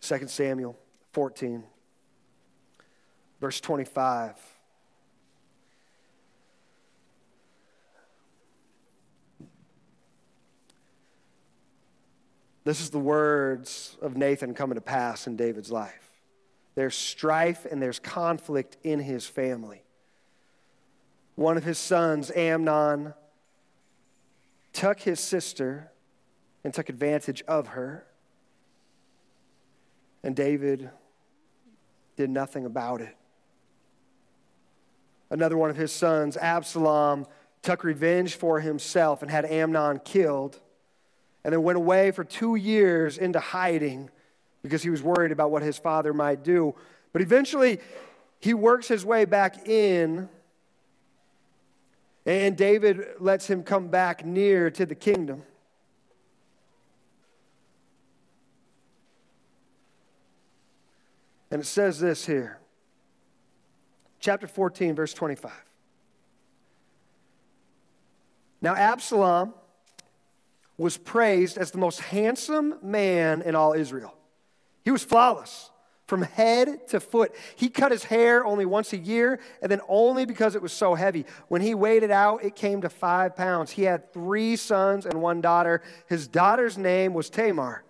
Second 0.00 0.28
Samuel 0.28 0.78
14, 1.12 1.64
verse 3.40 3.58
25. 3.60 4.53
This 12.64 12.80
is 12.80 12.90
the 12.90 12.98
words 12.98 13.96
of 14.00 14.16
Nathan 14.16 14.54
coming 14.54 14.76
to 14.76 14.80
pass 14.80 15.26
in 15.26 15.36
David's 15.36 15.70
life. 15.70 16.10
There's 16.74 16.96
strife 16.96 17.66
and 17.70 17.80
there's 17.80 17.98
conflict 17.98 18.78
in 18.82 19.00
his 19.00 19.26
family. 19.26 19.84
One 21.36 21.56
of 21.56 21.64
his 21.64 21.78
sons, 21.78 22.30
Amnon, 22.34 23.12
took 24.72 25.00
his 25.00 25.20
sister 25.20 25.90
and 26.64 26.72
took 26.72 26.88
advantage 26.88 27.42
of 27.46 27.68
her. 27.68 28.06
And 30.22 30.34
David 30.34 30.90
did 32.16 32.30
nothing 32.30 32.64
about 32.64 33.00
it. 33.00 33.16
another 35.30 35.56
one 35.56 35.68
of 35.68 35.76
his 35.76 35.90
sons, 35.92 36.36
Absalom, 36.36 37.26
took 37.60 37.82
revenge 37.82 38.36
for 38.36 38.60
himself 38.60 39.20
and 39.20 39.30
had 39.30 39.44
Amnon 39.44 39.98
killed, 40.04 40.60
and 41.44 41.52
then 41.52 41.62
went 41.62 41.76
away 41.76 42.10
for 42.10 42.24
two 42.24 42.56
years 42.56 43.18
into 43.18 43.38
hiding 43.38 44.10
because 44.62 44.82
he 44.82 44.90
was 44.90 45.02
worried 45.02 45.30
about 45.30 45.50
what 45.50 45.62
his 45.62 45.76
father 45.76 46.14
might 46.14 46.42
do. 46.42 46.74
But 47.12 47.20
eventually, 47.20 47.80
he 48.40 48.54
works 48.54 48.88
his 48.88 49.04
way 49.04 49.26
back 49.26 49.68
in, 49.68 50.28
and 52.24 52.56
David 52.56 53.04
lets 53.20 53.46
him 53.48 53.62
come 53.62 53.88
back 53.88 54.24
near 54.24 54.70
to 54.70 54.86
the 54.86 54.94
kingdom. 54.94 55.42
And 61.50 61.60
it 61.60 61.66
says 61.66 62.00
this 62.00 62.26
here 62.26 62.58
chapter 64.18 64.46
14, 64.46 64.94
verse 64.94 65.12
25. 65.12 65.52
Now, 68.62 68.74
Absalom 68.74 69.52
was 70.76 70.96
praised 70.96 71.58
as 71.58 71.70
the 71.70 71.78
most 71.78 72.00
handsome 72.00 72.74
man 72.82 73.42
in 73.42 73.54
all 73.54 73.72
Israel. 73.72 74.14
He 74.84 74.90
was 74.90 75.04
flawless 75.04 75.70
from 76.06 76.22
head 76.22 76.86
to 76.88 77.00
foot. 77.00 77.34
He 77.56 77.68
cut 77.70 77.90
his 77.90 78.04
hair 78.04 78.44
only 78.44 78.66
once 78.66 78.92
a 78.92 78.98
year, 78.98 79.40
and 79.62 79.70
then 79.70 79.80
only 79.88 80.26
because 80.26 80.54
it 80.54 80.62
was 80.62 80.72
so 80.72 80.94
heavy. 80.94 81.24
When 81.48 81.62
he 81.62 81.74
weighed 81.74 82.02
it 82.02 82.10
out, 82.10 82.44
it 82.44 82.54
came 82.54 82.82
to 82.82 82.90
five 82.90 83.36
pounds. 83.36 83.70
He 83.70 83.82
had 83.82 84.12
three 84.12 84.56
sons 84.56 85.06
and 85.06 85.22
one 85.22 85.40
daughter. 85.40 85.82
His 86.06 86.28
daughter's 86.28 86.76
name 86.76 87.14
was 87.14 87.30
Tamar, 87.30 87.84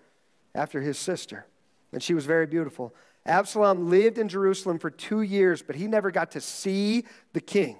after 0.54 0.80
his 0.80 0.98
sister, 0.98 1.46
and 1.92 2.02
she 2.02 2.14
was 2.14 2.26
very 2.26 2.46
beautiful. 2.46 2.94
Absalom 3.26 3.90
lived 3.90 4.18
in 4.18 4.28
Jerusalem 4.28 4.78
for 4.78 4.90
two 4.90 5.22
years, 5.22 5.62
but 5.62 5.74
he 5.74 5.86
never 5.86 6.10
got 6.10 6.32
to 6.32 6.40
see 6.40 7.04
the 7.32 7.40
king. 7.40 7.78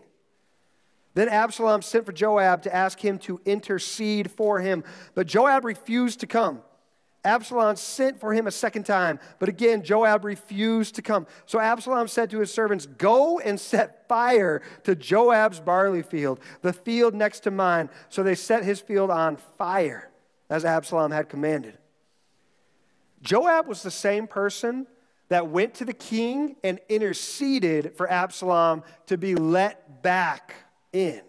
Then 1.15 1.29
Absalom 1.29 1.83
sent 1.83 2.07
for 2.07 2.13
Joab 2.13 2.63
to 2.63 2.75
ask 2.75 2.99
him 2.99 3.19
to 3.21 3.41
intercede 3.45 4.31
for 4.31 4.61
him, 4.61 4.85
but 5.15 5.27
Joab 5.27 5.65
refused 5.65 6.21
to 6.21 6.27
come. 6.27 6.61
Absalom 7.25 7.77
sent 7.77 8.21
for 8.21 8.35
him 8.35 8.47
a 8.47 8.51
second 8.51 8.85
time, 8.85 9.19
but 9.39 9.49
again, 9.49 9.83
Joab 9.83 10.25
refused 10.25 10.97
to 10.97 11.03
come. 11.03 11.27
So 11.47 11.59
Absalom 11.59 12.07
said 12.07 12.31
to 12.31 12.41
his 12.41 12.53
servants, 12.53 12.85
Go 12.85 13.39
and 13.39 13.59
set 13.59 14.07
fire 14.09 14.61
to 14.83 14.95
Joab's 14.95 15.59
barley 15.59 16.03
field, 16.03 16.39
the 16.61 16.75
field 16.75 17.15
next 17.15 17.41
to 17.41 17.51
mine. 17.51 17.89
So 18.11 18.23
they 18.23 18.35
set 18.35 18.63
his 18.63 18.81
field 18.81 19.11
on 19.11 19.39
fire, 19.57 20.11
as 20.51 20.67
Absalom 20.67 21.13
had 21.13 21.31
commanded. 21.31 21.79
Joab 23.23 23.69
was 23.69 23.83
the 23.83 23.91
same 23.91 24.27
person 24.27 24.87
that 25.29 25.49
went 25.49 25.75
to 25.75 25.87
the 25.87 25.95
king 25.95 26.57
and 26.63 26.79
interceded 26.91 27.97
for 27.97 28.11
Absalom 28.11 28.83
to 29.07 29.17
be 29.17 29.35
let 29.35 30.03
back 30.03 30.55
in. 30.95 31.21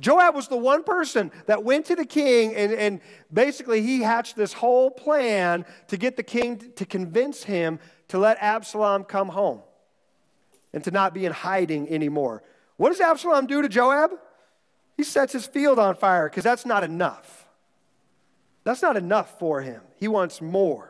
Joab 0.00 0.34
was 0.34 0.48
the 0.48 0.56
one 0.56 0.82
person 0.82 1.30
that 1.46 1.62
went 1.62 1.86
to 1.86 1.94
the 1.94 2.06
king, 2.06 2.54
and, 2.54 2.72
and 2.72 3.00
basically 3.32 3.82
he 3.82 4.00
hatched 4.00 4.34
this 4.34 4.54
whole 4.54 4.90
plan 4.90 5.66
to 5.88 5.98
get 5.98 6.16
the 6.16 6.22
king 6.22 6.72
to 6.76 6.86
convince 6.86 7.44
him 7.44 7.78
to 8.08 8.18
let 8.18 8.38
Absalom 8.40 9.04
come 9.04 9.28
home 9.28 9.60
and 10.72 10.82
to 10.84 10.90
not 10.90 11.12
be 11.12 11.26
in 11.26 11.32
hiding 11.32 11.88
anymore. 11.90 12.42
What 12.78 12.90
does 12.90 13.00
Absalom 13.00 13.46
do 13.46 13.60
to 13.60 13.68
Joab? 13.68 14.12
He 14.96 15.04
sets 15.04 15.34
his 15.34 15.46
field 15.46 15.78
on 15.78 15.94
fire 15.96 16.28
because 16.28 16.44
that's 16.44 16.64
not 16.64 16.82
enough. 16.82 17.46
That's 18.64 18.82
not 18.82 18.96
enough 18.96 19.38
for 19.38 19.60
him. 19.60 19.82
He 19.96 20.08
wants 20.08 20.40
more. 20.40 20.89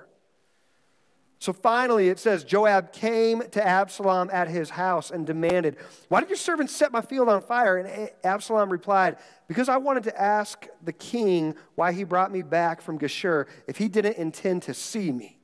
So 1.40 1.54
finally, 1.54 2.10
it 2.10 2.18
says 2.18 2.44
Joab 2.44 2.92
came 2.92 3.42
to 3.52 3.66
Absalom 3.66 4.28
at 4.30 4.48
his 4.48 4.68
house 4.68 5.10
and 5.10 5.26
demanded, 5.26 5.78
Why 6.08 6.20
did 6.20 6.28
your 6.28 6.36
servant 6.36 6.68
set 6.68 6.92
my 6.92 7.00
field 7.00 7.30
on 7.30 7.40
fire? 7.40 7.78
And 7.78 8.10
Absalom 8.22 8.68
replied, 8.68 9.16
Because 9.48 9.70
I 9.70 9.78
wanted 9.78 10.04
to 10.04 10.20
ask 10.20 10.66
the 10.84 10.92
king 10.92 11.54
why 11.76 11.92
he 11.92 12.04
brought 12.04 12.30
me 12.30 12.42
back 12.42 12.82
from 12.82 12.98
Geshur 12.98 13.46
if 13.66 13.78
he 13.78 13.88
didn't 13.88 14.18
intend 14.18 14.64
to 14.64 14.74
see 14.74 15.10
me. 15.10 15.38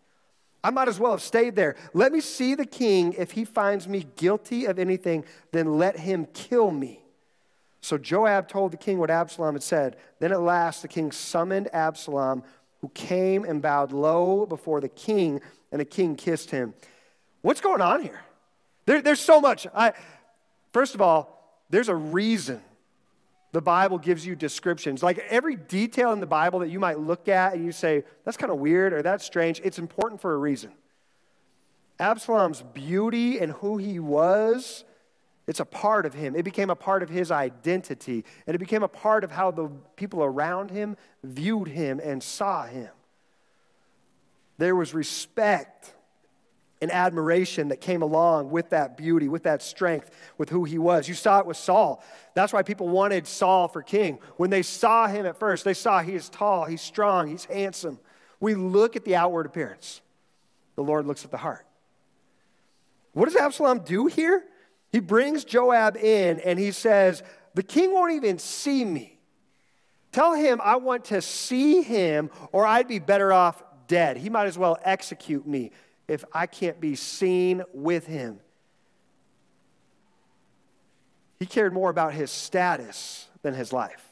I 0.62 0.68
might 0.68 0.88
as 0.88 1.00
well 1.00 1.12
have 1.12 1.22
stayed 1.22 1.56
there. 1.56 1.76
Let 1.94 2.12
me 2.12 2.20
see 2.20 2.54
the 2.54 2.66
king. 2.66 3.14
If 3.14 3.30
he 3.30 3.46
finds 3.46 3.88
me 3.88 4.06
guilty 4.16 4.66
of 4.66 4.78
anything, 4.78 5.24
then 5.52 5.78
let 5.78 5.98
him 5.98 6.26
kill 6.34 6.70
me. 6.70 7.00
So 7.80 7.96
Joab 7.96 8.48
told 8.48 8.72
the 8.72 8.76
king 8.76 8.98
what 8.98 9.10
Absalom 9.10 9.54
had 9.54 9.62
said. 9.62 9.96
Then 10.18 10.32
at 10.32 10.42
last 10.42 10.82
the 10.82 10.88
king 10.88 11.10
summoned 11.10 11.72
Absalom, 11.72 12.42
who 12.82 12.90
came 12.90 13.44
and 13.44 13.62
bowed 13.62 13.92
low 13.92 14.44
before 14.44 14.82
the 14.82 14.88
king 14.88 15.40
and 15.72 15.80
the 15.80 15.84
king 15.84 16.16
kissed 16.16 16.50
him. 16.50 16.74
What's 17.42 17.60
going 17.60 17.80
on 17.80 18.02
here? 18.02 18.20
There, 18.86 19.02
there's 19.02 19.20
so 19.20 19.40
much. 19.40 19.66
I, 19.74 19.92
first 20.72 20.94
of 20.94 21.00
all, 21.00 21.60
there's 21.70 21.88
a 21.88 21.94
reason 21.94 22.62
the 23.52 23.62
Bible 23.62 23.98
gives 23.98 24.26
you 24.26 24.36
descriptions. 24.36 25.02
Like 25.02 25.18
every 25.30 25.56
detail 25.56 26.12
in 26.12 26.20
the 26.20 26.26
Bible 26.26 26.58
that 26.60 26.68
you 26.68 26.78
might 26.78 26.98
look 26.98 27.28
at 27.28 27.54
and 27.54 27.64
you 27.64 27.72
say, 27.72 28.04
that's 28.24 28.36
kind 28.36 28.52
of 28.52 28.58
weird 28.58 28.92
or 28.92 29.02
that's 29.02 29.24
strange, 29.24 29.60
it's 29.64 29.78
important 29.78 30.20
for 30.20 30.34
a 30.34 30.36
reason. 30.36 30.72
Absalom's 31.98 32.62
beauty 32.62 33.38
and 33.38 33.52
who 33.52 33.78
he 33.78 33.98
was, 33.98 34.84
it's 35.46 35.60
a 35.60 35.64
part 35.64 36.06
of 36.06 36.14
him. 36.14 36.34
It 36.34 36.44
became 36.44 36.70
a 36.70 36.76
part 36.76 37.02
of 37.02 37.08
his 37.08 37.30
identity, 37.30 38.24
and 38.46 38.54
it 38.54 38.58
became 38.58 38.82
a 38.82 38.88
part 38.88 39.24
of 39.24 39.30
how 39.30 39.50
the 39.52 39.70
people 39.94 40.22
around 40.22 40.70
him 40.70 40.96
viewed 41.22 41.68
him 41.68 42.00
and 42.02 42.22
saw 42.22 42.66
him. 42.66 42.90
There 44.58 44.74
was 44.74 44.94
respect 44.94 45.92
and 46.82 46.92
admiration 46.92 47.68
that 47.68 47.80
came 47.80 48.02
along 48.02 48.50
with 48.50 48.70
that 48.70 48.96
beauty, 48.96 49.28
with 49.28 49.44
that 49.44 49.62
strength, 49.62 50.10
with 50.36 50.50
who 50.50 50.64
he 50.64 50.78
was. 50.78 51.08
You 51.08 51.14
saw 51.14 51.40
it 51.40 51.46
with 51.46 51.56
Saul. 51.56 52.02
That's 52.34 52.52
why 52.52 52.62
people 52.62 52.88
wanted 52.88 53.26
Saul 53.26 53.68
for 53.68 53.82
king. 53.82 54.18
When 54.36 54.50
they 54.50 54.62
saw 54.62 55.06
him 55.06 55.24
at 55.24 55.38
first, 55.38 55.64
they 55.64 55.74
saw 55.74 56.02
he 56.02 56.14
is 56.14 56.28
tall, 56.28 56.64
he's 56.64 56.82
strong, 56.82 57.28
he's 57.28 57.46
handsome. 57.46 57.98
We 58.40 58.54
look 58.54 58.96
at 58.96 59.04
the 59.04 59.16
outward 59.16 59.46
appearance, 59.46 60.02
the 60.74 60.82
Lord 60.82 61.06
looks 61.06 61.24
at 61.24 61.30
the 61.30 61.38
heart. 61.38 61.66
What 63.12 63.24
does 63.24 63.36
Absalom 63.36 63.78
do 63.80 64.06
here? 64.06 64.44
He 64.92 65.00
brings 65.00 65.44
Joab 65.44 65.96
in 65.96 66.38
and 66.40 66.58
he 66.58 66.70
says, 66.70 67.22
The 67.54 67.62
king 67.62 67.92
won't 67.92 68.12
even 68.12 68.38
see 68.38 68.84
me. 68.84 69.18
Tell 70.12 70.34
him 70.34 70.60
I 70.62 70.76
want 70.76 71.06
to 71.06 71.22
see 71.22 71.82
him, 71.82 72.30
or 72.52 72.66
I'd 72.66 72.88
be 72.88 72.98
better 72.98 73.32
off 73.32 73.62
dead. 73.86 74.16
He 74.16 74.30
might 74.30 74.46
as 74.46 74.58
well 74.58 74.78
execute 74.82 75.46
me 75.46 75.70
if 76.08 76.24
I 76.32 76.46
can't 76.46 76.80
be 76.80 76.94
seen 76.94 77.62
with 77.72 78.06
him. 78.06 78.40
He 81.38 81.46
cared 81.46 81.72
more 81.72 81.90
about 81.90 82.14
his 82.14 82.30
status 82.30 83.28
than 83.42 83.54
his 83.54 83.72
life. 83.72 84.02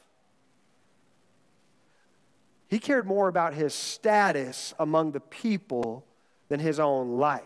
He 2.68 2.78
cared 2.78 3.06
more 3.06 3.28
about 3.28 3.54
his 3.54 3.74
status 3.74 4.74
among 4.78 5.12
the 5.12 5.20
people 5.20 6.04
than 6.48 6.60
his 6.60 6.80
own 6.80 7.18
life. 7.18 7.42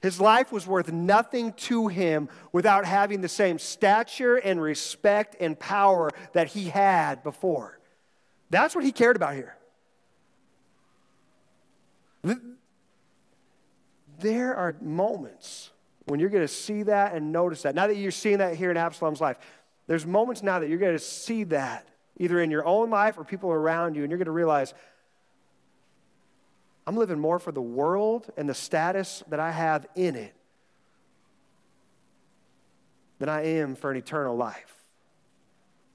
His 0.00 0.20
life 0.20 0.50
was 0.50 0.66
worth 0.66 0.90
nothing 0.90 1.52
to 1.52 1.86
him 1.86 2.28
without 2.52 2.84
having 2.84 3.20
the 3.20 3.28
same 3.28 3.58
stature 3.58 4.36
and 4.36 4.60
respect 4.60 5.36
and 5.38 5.58
power 5.58 6.10
that 6.32 6.48
he 6.48 6.64
had 6.64 7.22
before. 7.22 7.78
That's 8.50 8.74
what 8.74 8.84
he 8.84 8.92
cared 8.92 9.16
about 9.16 9.34
here. 9.34 9.56
There 14.20 14.54
are 14.54 14.76
moments 14.80 15.70
when 16.06 16.20
you're 16.20 16.30
going 16.30 16.44
to 16.44 16.48
see 16.48 16.84
that 16.84 17.14
and 17.14 17.32
notice 17.32 17.62
that. 17.62 17.74
Now 17.74 17.86
that 17.86 17.96
you're 17.96 18.10
seeing 18.10 18.38
that 18.38 18.56
here 18.56 18.70
in 18.70 18.76
Absalom's 18.76 19.20
life, 19.20 19.38
there's 19.86 20.06
moments 20.06 20.42
now 20.42 20.60
that 20.60 20.68
you're 20.68 20.78
going 20.78 20.96
to 20.96 21.02
see 21.02 21.44
that 21.44 21.88
either 22.18 22.40
in 22.40 22.50
your 22.50 22.64
own 22.64 22.90
life 22.90 23.18
or 23.18 23.24
people 23.24 23.50
around 23.50 23.96
you, 23.96 24.02
and 24.02 24.10
you're 24.10 24.18
going 24.18 24.26
to 24.26 24.30
realize, 24.30 24.74
I'm 26.86 26.96
living 26.96 27.18
more 27.18 27.38
for 27.38 27.52
the 27.52 27.62
world 27.62 28.30
and 28.36 28.48
the 28.48 28.54
status 28.54 29.22
that 29.28 29.40
I 29.40 29.50
have 29.50 29.86
in 29.96 30.14
it 30.14 30.34
than 33.18 33.28
I 33.28 33.44
am 33.58 33.74
for 33.74 33.90
an 33.90 33.96
eternal 33.96 34.36
life, 34.36 34.74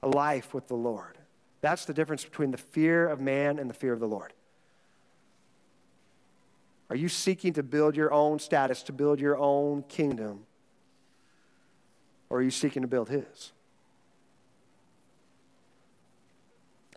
a 0.02 0.08
life 0.08 0.52
with 0.52 0.68
the 0.68 0.74
Lord. 0.74 1.18
That's 1.60 1.84
the 1.84 1.94
difference 1.94 2.24
between 2.24 2.50
the 2.50 2.58
fear 2.58 3.06
of 3.08 3.20
man 3.20 3.58
and 3.58 3.68
the 3.68 3.74
fear 3.74 3.92
of 3.92 4.00
the 4.00 4.08
Lord. 4.08 4.32
Are 6.90 6.96
you 6.96 7.08
seeking 7.08 7.52
to 7.54 7.62
build 7.62 7.96
your 7.96 8.12
own 8.12 8.38
status, 8.38 8.82
to 8.84 8.92
build 8.92 9.20
your 9.20 9.36
own 9.36 9.82
kingdom? 9.82 10.46
Or 12.30 12.38
are 12.38 12.42
you 12.42 12.50
seeking 12.50 12.82
to 12.82 12.88
build 12.88 13.08
his? 13.08 13.52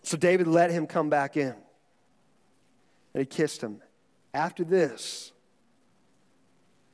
So 0.03 0.17
David 0.17 0.47
let 0.47 0.71
him 0.71 0.87
come 0.87 1.09
back 1.09 1.37
in. 1.37 1.55
And 3.13 3.19
he 3.19 3.25
kissed 3.25 3.61
him. 3.61 3.81
After 4.33 4.63
this, 4.63 5.33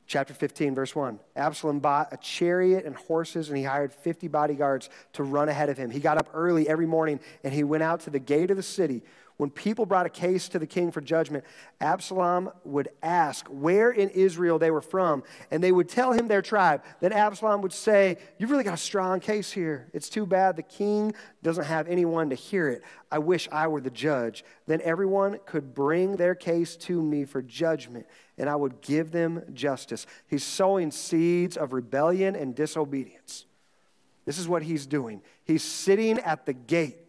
chapter 0.08 0.34
15, 0.34 0.74
verse 0.74 0.94
1, 0.94 1.20
Absalom 1.36 1.78
bought 1.78 2.12
a 2.12 2.16
chariot 2.16 2.84
and 2.84 2.96
horses, 2.96 3.48
and 3.48 3.56
he 3.56 3.62
hired 3.62 3.92
50 3.92 4.26
bodyguards 4.26 4.90
to 5.12 5.22
run 5.22 5.48
ahead 5.48 5.68
of 5.68 5.78
him. 5.78 5.90
He 5.90 6.00
got 6.00 6.18
up 6.18 6.28
early 6.34 6.68
every 6.68 6.86
morning 6.86 7.20
and 7.44 7.52
he 7.54 7.62
went 7.62 7.84
out 7.84 8.00
to 8.00 8.10
the 8.10 8.18
gate 8.18 8.50
of 8.50 8.56
the 8.56 8.62
city 8.62 9.02
when 9.38 9.50
people 9.50 9.86
brought 9.86 10.04
a 10.04 10.10
case 10.10 10.48
to 10.48 10.58
the 10.58 10.66
king 10.66 10.90
for 10.90 11.00
judgment, 11.00 11.44
Absalom 11.80 12.50
would 12.64 12.88
ask 13.04 13.46
where 13.46 13.92
in 13.92 14.10
Israel 14.10 14.58
they 14.58 14.72
were 14.72 14.80
from, 14.80 15.22
and 15.52 15.62
they 15.62 15.70
would 15.70 15.88
tell 15.88 16.12
him 16.12 16.26
their 16.26 16.42
tribe. 16.42 16.82
Then 17.00 17.12
Absalom 17.12 17.62
would 17.62 17.72
say, 17.72 18.18
You've 18.36 18.50
really 18.50 18.64
got 18.64 18.74
a 18.74 18.76
strong 18.76 19.20
case 19.20 19.52
here. 19.52 19.88
It's 19.94 20.08
too 20.08 20.26
bad 20.26 20.56
the 20.56 20.64
king 20.64 21.14
doesn't 21.44 21.64
have 21.64 21.86
anyone 21.86 22.30
to 22.30 22.34
hear 22.34 22.68
it. 22.68 22.82
I 23.12 23.20
wish 23.20 23.48
I 23.52 23.68
were 23.68 23.80
the 23.80 23.90
judge. 23.90 24.44
Then 24.66 24.80
everyone 24.82 25.38
could 25.46 25.72
bring 25.72 26.16
their 26.16 26.34
case 26.34 26.74
to 26.76 27.00
me 27.00 27.24
for 27.24 27.40
judgment, 27.40 28.06
and 28.38 28.50
I 28.50 28.56
would 28.56 28.80
give 28.80 29.12
them 29.12 29.44
justice. 29.54 30.04
He's 30.26 30.44
sowing 30.44 30.90
seeds 30.90 31.56
of 31.56 31.72
rebellion 31.72 32.34
and 32.34 32.56
disobedience. 32.56 33.46
This 34.24 34.38
is 34.38 34.48
what 34.48 34.64
he's 34.64 34.84
doing. 34.84 35.22
He's 35.44 35.62
sitting 35.62 36.18
at 36.18 36.44
the 36.44 36.54
gate 36.54 37.07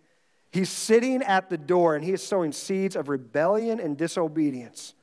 He's 0.51 0.69
sitting 0.69 1.21
at 1.21 1.49
the 1.49 1.57
door 1.57 1.95
and 1.95 2.03
he 2.03 2.12
is 2.12 2.23
sowing 2.23 2.51
seeds 2.51 2.95
of 2.95 3.07
rebellion 3.07 3.79
and 3.79 3.97
disobedience. 3.97 4.95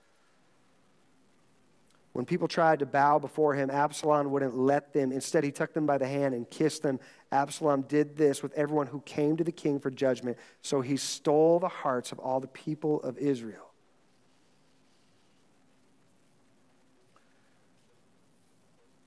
When 2.12 2.24
people 2.24 2.48
tried 2.48 2.78
to 2.78 2.87
bow 2.87 3.18
before 3.18 3.54
him, 3.54 3.70
Absalom 3.70 4.30
wouldn't 4.30 4.56
let 4.56 4.94
them. 4.94 5.12
Instead, 5.12 5.44
he 5.44 5.52
took 5.52 5.74
them 5.74 5.85
by 5.85 5.98
the 5.98 6.09
hand 6.09 6.35
and 6.35 6.48
kissed 6.48 6.82
them. 6.82 6.98
Absalom 7.30 7.82
did 7.82 8.16
this 8.16 8.42
with 8.42 8.54
everyone 8.54 8.87
who 8.87 9.02
came 9.02 9.37
to 9.37 9.44
the 9.44 9.52
king 9.52 9.78
for 9.78 9.90
judgment. 9.90 10.38
So 10.62 10.80
he 10.80 10.96
stole 10.96 11.59
the 11.59 11.68
hearts 11.68 12.12
of 12.12 12.18
all 12.18 12.40
the 12.40 12.46
people 12.48 13.02
of 13.02 13.18
Israel. 13.18 13.70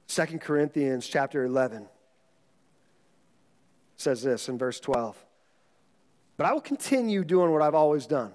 Second 0.06 0.41
Corinthians 0.41 1.08
chapter 1.08 1.43
11 1.45 1.88
says 3.97 4.21
this 4.21 4.49
in 4.49 4.60
verse 4.60 4.80
12. 4.80 5.17
But 6.39 6.45
I 6.45 6.54
will 6.54 6.62
continue 6.62 7.25
doing 7.25 7.52
what 7.52 7.62
I've 7.62 7.75
always 7.75 8.06
done. 8.06 8.32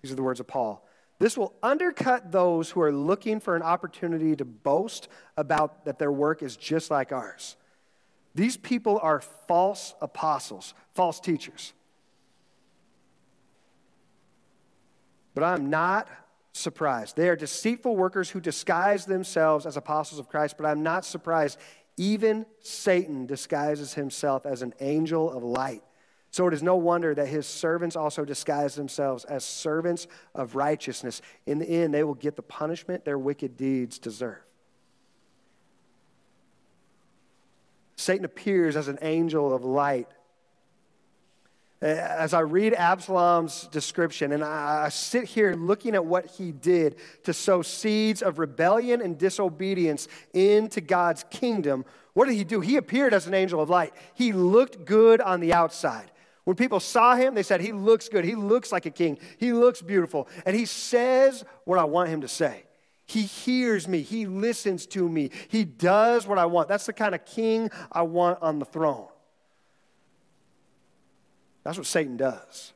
These 0.00 0.10
are 0.10 0.14
the 0.14 0.22
words 0.22 0.40
of 0.40 0.46
Paul. 0.46 0.88
This 1.18 1.36
will 1.36 1.52
undercut 1.62 2.32
those 2.32 2.70
who 2.70 2.80
are 2.80 2.90
looking 2.90 3.40
for 3.40 3.56
an 3.56 3.60
opportunity 3.60 4.34
to 4.36 4.46
boast 4.46 5.08
about 5.36 5.84
that 5.84 5.98
their 5.98 6.10
work 6.10 6.42
is 6.42 6.56
just 6.56 6.90
like 6.90 7.12
ours. 7.12 7.56
These 8.34 8.56
people 8.56 8.98
are 9.02 9.20
false 9.20 9.94
apostles, 10.00 10.72
false 10.94 11.20
teachers. 11.20 11.74
But 15.34 15.44
I'm 15.44 15.68
not 15.68 16.08
surprised. 16.52 17.16
They 17.16 17.28
are 17.28 17.36
deceitful 17.36 17.94
workers 17.94 18.30
who 18.30 18.40
disguise 18.40 19.04
themselves 19.04 19.66
as 19.66 19.76
apostles 19.76 20.18
of 20.18 20.30
Christ, 20.30 20.56
but 20.56 20.64
I'm 20.64 20.82
not 20.82 21.04
surprised. 21.04 21.58
Even 21.98 22.46
Satan 22.60 23.26
disguises 23.26 23.92
himself 23.92 24.46
as 24.46 24.62
an 24.62 24.72
angel 24.80 25.30
of 25.30 25.42
light. 25.42 25.82
So 26.34 26.48
it 26.48 26.52
is 26.52 26.64
no 26.64 26.74
wonder 26.74 27.14
that 27.14 27.28
his 27.28 27.46
servants 27.46 27.94
also 27.94 28.24
disguise 28.24 28.74
themselves 28.74 29.24
as 29.24 29.44
servants 29.44 30.08
of 30.34 30.56
righteousness. 30.56 31.22
In 31.46 31.60
the 31.60 31.64
end, 31.64 31.94
they 31.94 32.02
will 32.02 32.14
get 32.14 32.34
the 32.34 32.42
punishment 32.42 33.04
their 33.04 33.20
wicked 33.20 33.56
deeds 33.56 34.00
deserve. 34.00 34.40
Satan 37.94 38.24
appears 38.24 38.74
as 38.74 38.88
an 38.88 38.98
angel 39.00 39.54
of 39.54 39.64
light. 39.64 40.08
As 41.80 42.34
I 42.34 42.40
read 42.40 42.74
Absalom's 42.74 43.68
description 43.68 44.32
and 44.32 44.42
I 44.42 44.88
sit 44.88 45.26
here 45.26 45.54
looking 45.54 45.94
at 45.94 46.04
what 46.04 46.26
he 46.26 46.50
did 46.50 46.96
to 47.22 47.32
sow 47.32 47.62
seeds 47.62 48.22
of 48.22 48.40
rebellion 48.40 49.00
and 49.00 49.16
disobedience 49.16 50.08
into 50.32 50.80
God's 50.80 51.24
kingdom, 51.30 51.84
what 52.12 52.26
did 52.26 52.34
he 52.34 52.42
do? 52.42 52.60
He 52.60 52.76
appeared 52.76 53.14
as 53.14 53.28
an 53.28 53.34
angel 53.34 53.60
of 53.60 53.70
light. 53.70 53.94
He 54.14 54.32
looked 54.32 54.84
good 54.84 55.20
on 55.20 55.38
the 55.38 55.52
outside. 55.52 56.10
When 56.44 56.56
people 56.56 56.78
saw 56.78 57.16
him, 57.16 57.34
they 57.34 57.42
said, 57.42 57.60
He 57.60 57.72
looks 57.72 58.08
good. 58.08 58.24
He 58.24 58.34
looks 58.34 58.70
like 58.70 58.86
a 58.86 58.90
king. 58.90 59.18
He 59.38 59.52
looks 59.52 59.82
beautiful. 59.82 60.28
And 60.44 60.54
he 60.54 60.66
says 60.66 61.44
what 61.64 61.78
I 61.78 61.84
want 61.84 62.10
him 62.10 62.20
to 62.20 62.28
say. 62.28 62.64
He 63.06 63.22
hears 63.22 63.86
me. 63.86 64.02
He 64.02 64.26
listens 64.26 64.86
to 64.86 65.08
me. 65.08 65.30
He 65.48 65.64
does 65.64 66.26
what 66.26 66.38
I 66.38 66.46
want. 66.46 66.68
That's 66.68 66.86
the 66.86 66.92
kind 66.92 67.14
of 67.14 67.24
king 67.24 67.70
I 67.92 68.02
want 68.02 68.38
on 68.40 68.58
the 68.58 68.64
throne. 68.64 69.08
That's 71.64 71.78
what 71.78 71.86
Satan 71.86 72.16
does. 72.16 72.72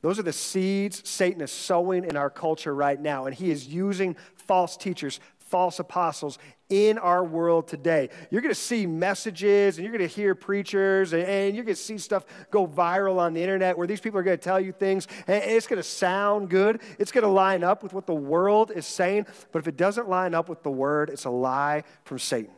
Those 0.00 0.18
are 0.18 0.22
the 0.22 0.32
seeds 0.32 1.08
Satan 1.08 1.40
is 1.40 1.50
sowing 1.50 2.04
in 2.04 2.16
our 2.16 2.28
culture 2.28 2.74
right 2.74 3.00
now. 3.00 3.24
And 3.24 3.34
he 3.34 3.50
is 3.50 3.66
using 3.66 4.16
false 4.34 4.76
teachers, 4.76 5.18
false 5.38 5.78
apostles 5.78 6.38
in 6.70 6.98
our 6.98 7.22
world 7.22 7.68
today. 7.68 8.08
You're 8.30 8.40
going 8.40 8.54
to 8.54 8.60
see 8.60 8.86
messages 8.86 9.76
and 9.76 9.84
you're 9.84 9.96
going 9.96 10.08
to 10.08 10.14
hear 10.14 10.34
preachers 10.34 11.12
and, 11.12 11.54
you're 11.54 11.64
going 11.64 11.76
to 11.76 11.82
see 11.82 11.98
stuff 11.98 12.24
go 12.50 12.66
viral 12.66 13.18
on 13.18 13.34
the 13.34 13.42
internet 13.42 13.76
where 13.76 13.86
these 13.86 14.00
people 14.00 14.18
are 14.18 14.22
going 14.22 14.38
to 14.38 14.42
tell 14.42 14.60
you 14.60 14.72
things 14.72 15.06
and 15.26 15.42
it's 15.44 15.66
going 15.66 15.80
to 15.80 15.88
sound 15.88 16.48
good. 16.48 16.80
It's 16.98 17.12
going 17.12 17.24
to 17.24 17.30
line 17.30 17.62
up 17.62 17.82
with 17.82 17.92
what 17.92 18.06
the 18.06 18.14
world 18.14 18.72
is 18.74 18.86
saying. 18.86 19.26
But 19.52 19.60
if 19.60 19.68
it 19.68 19.76
doesn't 19.76 20.08
line 20.08 20.34
up 20.34 20.48
with 20.48 20.62
the 20.62 20.70
word, 20.70 21.10
it's 21.10 21.24
a 21.24 21.30
lie 21.30 21.84
from 22.04 22.18
Satan 22.18 22.54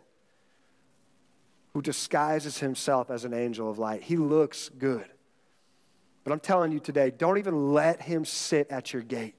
who 1.74 1.82
disguises 1.82 2.58
himself 2.58 3.10
as 3.10 3.26
an 3.26 3.34
angel 3.34 3.70
of 3.70 3.78
light. 3.78 4.02
He 4.02 4.16
looks 4.16 4.70
good. 4.70 5.04
But 6.24 6.32
I'm 6.32 6.40
telling 6.40 6.72
you 6.72 6.80
today, 6.80 7.10
don't 7.10 7.38
even 7.38 7.74
let 7.74 8.02
him 8.02 8.24
sit 8.24 8.70
at 8.70 8.92
your 8.92 9.02
gate. 9.02 9.34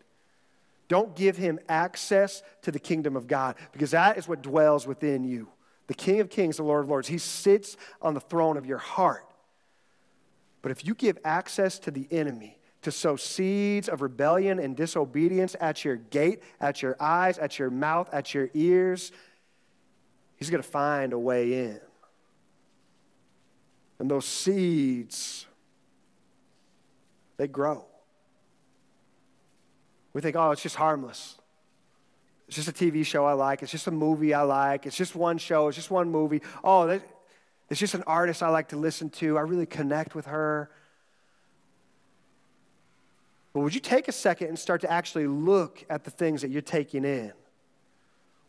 Don't 0.88 1.16
give 1.16 1.36
him 1.38 1.60
access 1.68 2.42
to 2.62 2.72
the 2.72 2.80
kingdom 2.80 3.16
of 3.16 3.28
God 3.28 3.56
because 3.72 3.92
that 3.92 4.18
is 4.18 4.28
what 4.28 4.42
dwells 4.42 4.88
within 4.88 5.24
you. 5.24 5.50
The 5.88 5.94
King 5.94 6.20
of 6.20 6.30
Kings, 6.30 6.58
the 6.58 6.64
Lord 6.64 6.84
of 6.84 6.90
Lords, 6.90 7.08
he 7.08 7.18
sits 7.18 7.78
on 8.02 8.14
the 8.14 8.20
throne 8.20 8.58
of 8.58 8.66
your 8.66 8.78
heart. 8.78 9.26
But 10.62 10.72
if 10.72 10.86
you 10.86 10.94
give 10.94 11.18
access 11.24 11.80
to 11.80 11.92
the 11.92 12.08
enemy 12.12 12.60
to 12.82 12.92
sow 12.92 13.16
seeds 13.16 13.90
of 13.90 14.02
rebellion 14.02 14.60
and 14.60 14.76
disobedience 14.76 15.56
at 15.60 15.84
your 15.84 15.96
gate, 15.96 16.42
at 16.60 16.82
your 16.82 16.96
eyes, 17.00 17.38
at 17.38 17.58
your 17.58 17.70
mouth, 17.70 18.10
at 18.14 18.34
your 18.34 18.50
ears, 18.54 19.12
he's 20.36 20.50
going 20.50 20.62
to 20.62 20.70
find 20.70 21.14
a 21.14 21.20
way 21.20 21.66
in. 21.66 21.80
And 24.00 24.12
those 24.12 24.26
seeds, 24.26 25.48
they 27.38 27.48
grow. 27.48 27.86
We 30.18 30.22
think, 30.22 30.36
oh, 30.36 30.50
it's 30.50 30.64
just 30.64 30.78
harmless. 30.78 31.36
It's 32.48 32.56
just 32.56 32.68
a 32.68 32.72
TV 32.72 33.06
show 33.06 33.26
I 33.26 33.34
like. 33.34 33.62
It's 33.62 33.72
just 33.72 33.86
a 33.86 33.92
movie 33.92 34.34
I 34.34 34.42
like. 34.42 34.88
It's 34.88 34.98
just 34.98 35.16
one 35.16 35.38
show. 35.38 35.68
It's 35.68 35.76
just 35.76 35.92
one 35.92 36.10
movie. 36.10 36.42
Oh, 36.64 37.00
it's 37.70 37.80
just 37.80 37.94
an 37.94 38.02
artist 38.08 38.42
I 38.42 38.50
like 38.50 38.70
to 38.70 38.78
listen 38.78 39.12
to. 39.12 39.38
I 39.38 39.42
really 39.42 39.68
connect 39.68 40.16
with 40.16 40.26
her. 40.26 40.72
But 43.54 43.60
would 43.60 43.76
you 43.76 43.80
take 43.80 44.08
a 44.08 44.12
second 44.12 44.48
and 44.48 44.58
start 44.58 44.82
to 44.82 44.92
actually 44.92 45.28
look 45.28 45.86
at 45.88 46.04
the 46.04 46.10
things 46.10 46.42
that 46.42 46.50
you're 46.50 46.64
taking 46.64 47.06
in? 47.06 47.32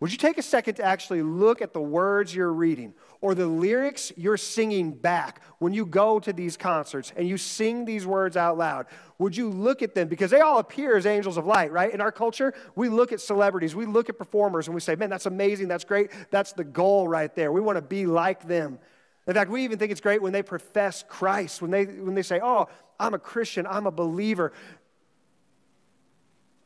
Would 0.00 0.12
you 0.12 0.18
take 0.18 0.38
a 0.38 0.42
second 0.42 0.74
to 0.74 0.84
actually 0.84 1.22
look 1.22 1.60
at 1.60 1.72
the 1.72 1.80
words 1.80 2.32
you're 2.32 2.52
reading 2.52 2.94
or 3.20 3.34
the 3.34 3.48
lyrics 3.48 4.12
you're 4.16 4.36
singing 4.36 4.92
back 4.92 5.42
when 5.58 5.72
you 5.72 5.84
go 5.84 6.20
to 6.20 6.32
these 6.32 6.56
concerts 6.56 7.12
and 7.16 7.28
you 7.28 7.36
sing 7.36 7.84
these 7.84 8.06
words 8.06 8.36
out 8.36 8.56
loud? 8.56 8.86
Would 9.18 9.36
you 9.36 9.50
look 9.50 9.82
at 9.82 9.96
them? 9.96 10.06
Because 10.06 10.30
they 10.30 10.40
all 10.40 10.60
appear 10.60 10.96
as 10.96 11.04
angels 11.04 11.36
of 11.36 11.46
light, 11.46 11.72
right? 11.72 11.92
In 11.92 12.00
our 12.00 12.12
culture, 12.12 12.54
we 12.76 12.88
look 12.88 13.10
at 13.10 13.20
celebrities, 13.20 13.74
we 13.74 13.86
look 13.86 14.08
at 14.08 14.16
performers, 14.16 14.68
and 14.68 14.74
we 14.74 14.80
say, 14.80 14.94
man, 14.94 15.10
that's 15.10 15.26
amazing, 15.26 15.66
that's 15.66 15.84
great, 15.84 16.12
that's 16.30 16.52
the 16.52 16.64
goal 16.64 17.08
right 17.08 17.34
there. 17.34 17.50
We 17.50 17.60
want 17.60 17.76
to 17.76 17.82
be 17.82 18.06
like 18.06 18.46
them. 18.46 18.78
In 19.26 19.34
fact, 19.34 19.50
we 19.50 19.64
even 19.64 19.80
think 19.80 19.90
it's 19.90 20.00
great 20.00 20.22
when 20.22 20.32
they 20.32 20.44
profess 20.44 21.04
Christ, 21.08 21.60
when 21.60 21.72
they, 21.72 21.86
when 21.86 22.14
they 22.14 22.22
say, 22.22 22.38
oh, 22.40 22.68
I'm 23.00 23.14
a 23.14 23.18
Christian, 23.18 23.66
I'm 23.68 23.86
a 23.86 23.90
believer. 23.90 24.52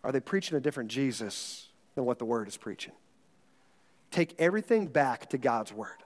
Are 0.04 0.12
they 0.12 0.20
preaching 0.20 0.58
a 0.58 0.60
different 0.60 0.90
Jesus 0.90 1.68
than 1.94 2.04
what 2.04 2.18
the 2.18 2.26
Word 2.26 2.46
is 2.46 2.58
preaching? 2.58 2.92
Take 4.12 4.34
everything 4.38 4.86
back 4.86 5.30
to 5.30 5.38
God's 5.38 5.72
Word. 5.72 5.96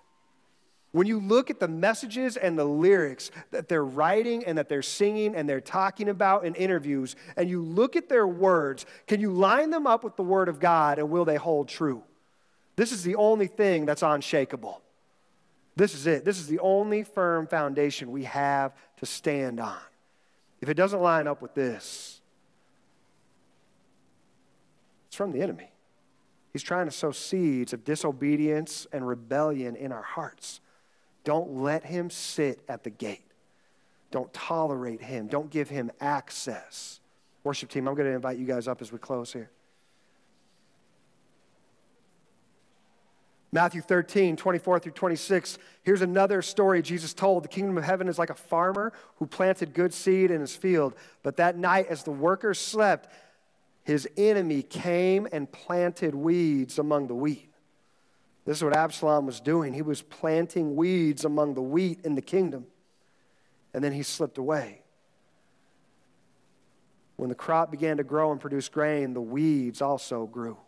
When 0.92 1.06
you 1.06 1.20
look 1.20 1.50
at 1.50 1.60
the 1.60 1.68
messages 1.68 2.38
and 2.38 2.58
the 2.58 2.64
lyrics 2.64 3.30
that 3.50 3.68
they're 3.68 3.84
writing 3.84 4.44
and 4.46 4.56
that 4.56 4.70
they're 4.70 4.80
singing 4.80 5.34
and 5.34 5.46
they're 5.46 5.60
talking 5.60 6.08
about 6.08 6.46
in 6.46 6.54
interviews, 6.54 7.16
and 7.36 7.50
you 7.50 7.60
look 7.60 7.96
at 7.96 8.08
their 8.08 8.26
words, 8.26 8.86
can 9.06 9.20
you 9.20 9.30
line 9.30 9.68
them 9.68 9.86
up 9.86 10.04
with 10.04 10.16
the 10.16 10.22
Word 10.22 10.48
of 10.48 10.58
God 10.58 10.98
and 10.98 11.10
will 11.10 11.26
they 11.26 11.36
hold 11.36 11.68
true? 11.68 12.02
This 12.76 12.92
is 12.92 13.02
the 13.02 13.16
only 13.16 13.46
thing 13.46 13.84
that's 13.84 14.02
unshakable. 14.02 14.80
This 15.76 15.94
is 15.94 16.06
it. 16.06 16.24
This 16.24 16.38
is 16.38 16.46
the 16.46 16.60
only 16.60 17.02
firm 17.02 17.46
foundation 17.46 18.10
we 18.10 18.24
have 18.24 18.72
to 18.98 19.06
stand 19.06 19.60
on. 19.60 19.76
If 20.62 20.70
it 20.70 20.74
doesn't 20.74 21.02
line 21.02 21.26
up 21.26 21.42
with 21.42 21.54
this, 21.54 22.20
it's 25.08 25.16
from 25.16 25.32
the 25.32 25.42
enemy. 25.42 25.70
He's 26.56 26.62
trying 26.62 26.86
to 26.86 26.90
sow 26.90 27.12
seeds 27.12 27.74
of 27.74 27.84
disobedience 27.84 28.86
and 28.90 29.06
rebellion 29.06 29.76
in 29.76 29.92
our 29.92 30.00
hearts. 30.00 30.62
Don't 31.22 31.56
let 31.56 31.84
him 31.84 32.08
sit 32.08 32.62
at 32.66 32.82
the 32.82 32.88
gate. 32.88 33.30
Don't 34.10 34.32
tolerate 34.32 35.02
him. 35.02 35.26
Don't 35.26 35.50
give 35.50 35.68
him 35.68 35.90
access. 36.00 37.00
Worship 37.44 37.68
team, 37.68 37.86
I'm 37.86 37.94
going 37.94 38.08
to 38.08 38.14
invite 38.14 38.38
you 38.38 38.46
guys 38.46 38.68
up 38.68 38.80
as 38.80 38.90
we 38.90 38.98
close 38.98 39.34
here. 39.34 39.50
Matthew 43.52 43.82
13, 43.82 44.36
24 44.36 44.78
through 44.78 44.92
26. 44.92 45.58
Here's 45.82 46.00
another 46.00 46.40
story 46.40 46.80
Jesus 46.80 47.12
told. 47.12 47.44
The 47.44 47.48
kingdom 47.48 47.76
of 47.76 47.84
heaven 47.84 48.08
is 48.08 48.18
like 48.18 48.30
a 48.30 48.34
farmer 48.34 48.94
who 49.16 49.26
planted 49.26 49.74
good 49.74 49.92
seed 49.92 50.30
in 50.30 50.40
his 50.40 50.56
field. 50.56 50.94
But 51.22 51.36
that 51.36 51.58
night, 51.58 51.88
as 51.90 52.02
the 52.02 52.12
workers 52.12 52.58
slept, 52.58 53.12
his 53.86 54.08
enemy 54.16 54.64
came 54.64 55.28
and 55.30 55.50
planted 55.50 56.12
weeds 56.12 56.76
among 56.76 57.06
the 57.06 57.14
wheat. 57.14 57.52
This 58.44 58.56
is 58.56 58.64
what 58.64 58.76
Absalom 58.76 59.26
was 59.26 59.38
doing. 59.38 59.72
He 59.74 59.82
was 59.82 60.02
planting 60.02 60.74
weeds 60.74 61.24
among 61.24 61.54
the 61.54 61.62
wheat 61.62 62.00
in 62.02 62.16
the 62.16 62.20
kingdom. 62.20 62.66
And 63.72 63.84
then 63.84 63.92
he 63.92 64.02
slipped 64.02 64.38
away. 64.38 64.82
When 67.14 67.28
the 67.28 67.36
crop 67.36 67.70
began 67.70 67.98
to 67.98 68.02
grow 68.02 68.32
and 68.32 68.40
produce 68.40 68.68
grain, 68.68 69.14
the 69.14 69.20
weeds 69.20 69.80
also 69.80 70.26
grew. 70.26 70.58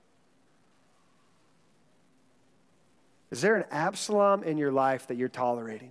Is 3.33 3.41
there 3.41 3.57
an 3.57 3.65
Absalom 3.73 4.45
in 4.45 4.59
your 4.59 4.71
life 4.71 5.09
that 5.09 5.17
you're 5.17 5.29
tolerating? 5.29 5.91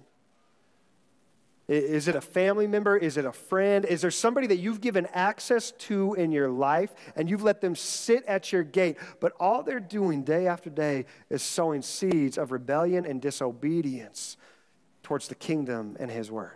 Is 1.68 2.08
it 2.08 2.16
a 2.16 2.22
family 2.22 2.66
member? 2.66 2.96
Is 2.96 3.18
it 3.18 3.26
a 3.26 3.34
friend? 3.34 3.84
Is 3.84 4.02
there 4.02 4.12
somebody 4.12 4.48
that 4.48 4.58
you've 4.58 4.80
given 4.80 5.06
access 5.08 5.72
to 5.72 6.14
in 6.14 6.32
your 6.32 6.50
life 6.50 6.94
and 7.16 7.30
you've 7.30 7.44
let 7.44 7.60
them 7.60 7.76
sit 7.76 8.24
at 8.26 8.54
your 8.54 8.64
gate, 8.64 8.98
but 9.20 9.34
all 9.38 9.64
they're 9.64 9.82
doing 9.82 10.24
day 10.24 10.48
after 10.48 10.70
day 10.70 11.06
is 11.30 11.44
sowing 11.44 11.82
seeds 11.82 12.38
of 12.38 12.54
rebellion 12.54 13.06
and 13.06 13.22
disobedience 13.22 14.38
towards 15.04 15.28
the 15.28 15.36
kingdom 15.36 15.98
and 16.00 16.10
his 16.10 16.32
word? 16.32 16.56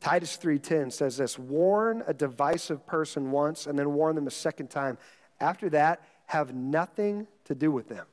Titus 0.00 0.36
3:10 0.36 0.92
says 0.92 1.18
this, 1.18 1.38
warn 1.38 2.02
a 2.08 2.14
divisive 2.14 2.86
person 2.86 3.30
once 3.30 3.66
and 3.66 3.78
then 3.78 3.94
warn 3.94 4.16
them 4.16 4.26
a 4.26 4.32
second 4.32 4.68
time. 4.68 4.98
After 5.38 5.68
that, 5.70 6.02
have 6.26 6.54
nothing 6.54 7.28
to 7.44 7.54
do 7.54 7.70
with 7.70 7.88
them. 7.88 8.06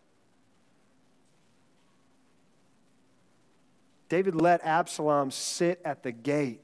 David 4.09 4.35
let 4.35 4.63
Absalom 4.63 5.31
sit 5.31 5.81
at 5.83 6.03
the 6.03 6.11
gate, 6.11 6.61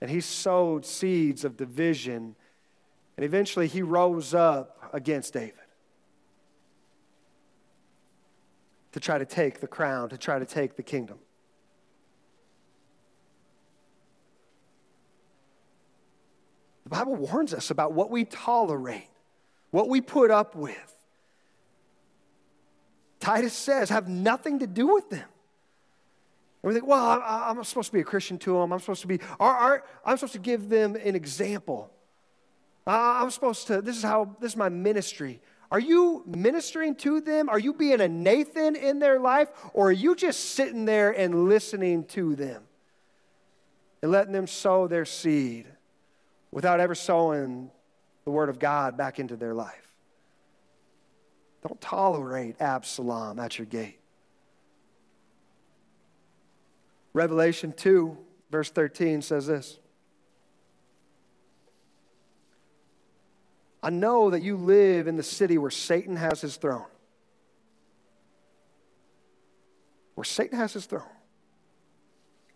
and 0.00 0.10
he 0.10 0.20
sowed 0.20 0.86
seeds 0.86 1.44
of 1.44 1.56
division, 1.56 2.36
and 3.16 3.24
eventually 3.24 3.66
he 3.66 3.82
rose 3.82 4.34
up 4.34 4.90
against 4.92 5.32
David 5.32 5.54
to 8.92 9.00
try 9.00 9.18
to 9.18 9.26
take 9.26 9.60
the 9.60 9.66
crown, 9.66 10.08
to 10.08 10.16
try 10.16 10.38
to 10.38 10.46
take 10.46 10.76
the 10.76 10.82
kingdom. 10.82 11.18
The 16.84 16.90
Bible 16.90 17.16
warns 17.16 17.52
us 17.52 17.70
about 17.70 17.94
what 17.94 18.10
we 18.12 18.24
tolerate, 18.24 19.10
what 19.72 19.88
we 19.88 20.00
put 20.00 20.30
up 20.30 20.54
with. 20.54 20.94
Titus 23.18 23.52
says, 23.52 23.88
have 23.90 24.08
nothing 24.08 24.60
to 24.60 24.68
do 24.68 24.86
with 24.94 25.10
them. 25.10 25.28
We 26.66 26.74
think, 26.74 26.86
well, 26.86 27.22
I'm, 27.24 27.62
supposed 27.64 27.88
to 27.88 27.92
be 27.92 28.00
a 28.00 28.04
Christian 28.04 28.38
to 28.38 28.54
them. 28.54 28.72
I'm 28.72 28.80
supposed 28.80 29.02
to 29.02 29.06
be, 29.06 29.20
I'm 29.38 29.80
supposed 30.16 30.32
to 30.32 30.38
give 30.38 30.68
them 30.68 30.96
an 30.96 31.14
example. 31.14 31.92
I'm 32.86 33.30
supposed 33.30 33.68
to, 33.68 33.80
this 33.80 33.96
is 33.96 34.02
how, 34.02 34.36
this 34.40 34.52
is 34.52 34.56
my 34.56 34.68
ministry. 34.68 35.40
Are 35.70 35.80
you 35.80 36.22
ministering 36.26 36.94
to 36.96 37.20
them? 37.20 37.48
Are 37.48 37.58
you 37.58 37.72
being 37.72 38.00
a 38.00 38.08
Nathan 38.08 38.76
in 38.76 38.98
their 38.98 39.18
life? 39.18 39.48
Or 39.74 39.88
are 39.88 39.92
you 39.92 40.14
just 40.14 40.50
sitting 40.50 40.84
there 40.84 41.10
and 41.10 41.48
listening 41.48 42.04
to 42.06 42.34
them 42.36 42.64
and 44.02 44.12
letting 44.12 44.32
them 44.32 44.46
sow 44.46 44.88
their 44.88 45.04
seed? 45.04 45.66
without 46.56 46.80
ever 46.80 46.94
sowing 46.94 47.70
the 48.24 48.30
word 48.30 48.48
of 48.48 48.58
God 48.58 48.96
back 48.96 49.18
into 49.18 49.36
their 49.36 49.52
life. 49.52 49.92
Don't 51.60 51.78
tolerate 51.82 52.56
Absalom 52.60 53.38
at 53.38 53.58
your 53.58 53.66
gate. 53.66 54.00
Revelation 57.16 57.72
2, 57.72 58.14
verse 58.50 58.68
13 58.68 59.22
says 59.22 59.46
this 59.46 59.78
I 63.82 63.88
know 63.88 64.28
that 64.28 64.42
you 64.42 64.56
live 64.58 65.08
in 65.08 65.16
the 65.16 65.22
city 65.22 65.56
where 65.56 65.70
Satan 65.70 66.16
has 66.16 66.42
his 66.42 66.56
throne. 66.56 66.84
Where 70.14 70.26
Satan 70.26 70.58
has 70.58 70.74
his 70.74 70.84
throne. 70.84 71.04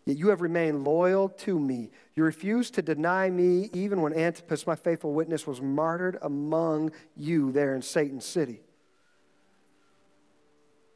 Yet 0.04 0.18
you 0.18 0.28
have 0.28 0.42
remained 0.42 0.84
loyal 0.84 1.30
to 1.30 1.58
me. 1.58 1.90
You 2.14 2.24
refused 2.24 2.74
to 2.74 2.82
deny 2.82 3.30
me 3.30 3.70
even 3.72 4.02
when 4.02 4.12
Antipas, 4.12 4.66
my 4.66 4.74
faithful 4.74 5.14
witness, 5.14 5.46
was 5.46 5.62
martyred 5.62 6.18
among 6.20 6.92
you 7.16 7.50
there 7.50 7.74
in 7.74 7.80
Satan's 7.80 8.26
city. 8.26 8.60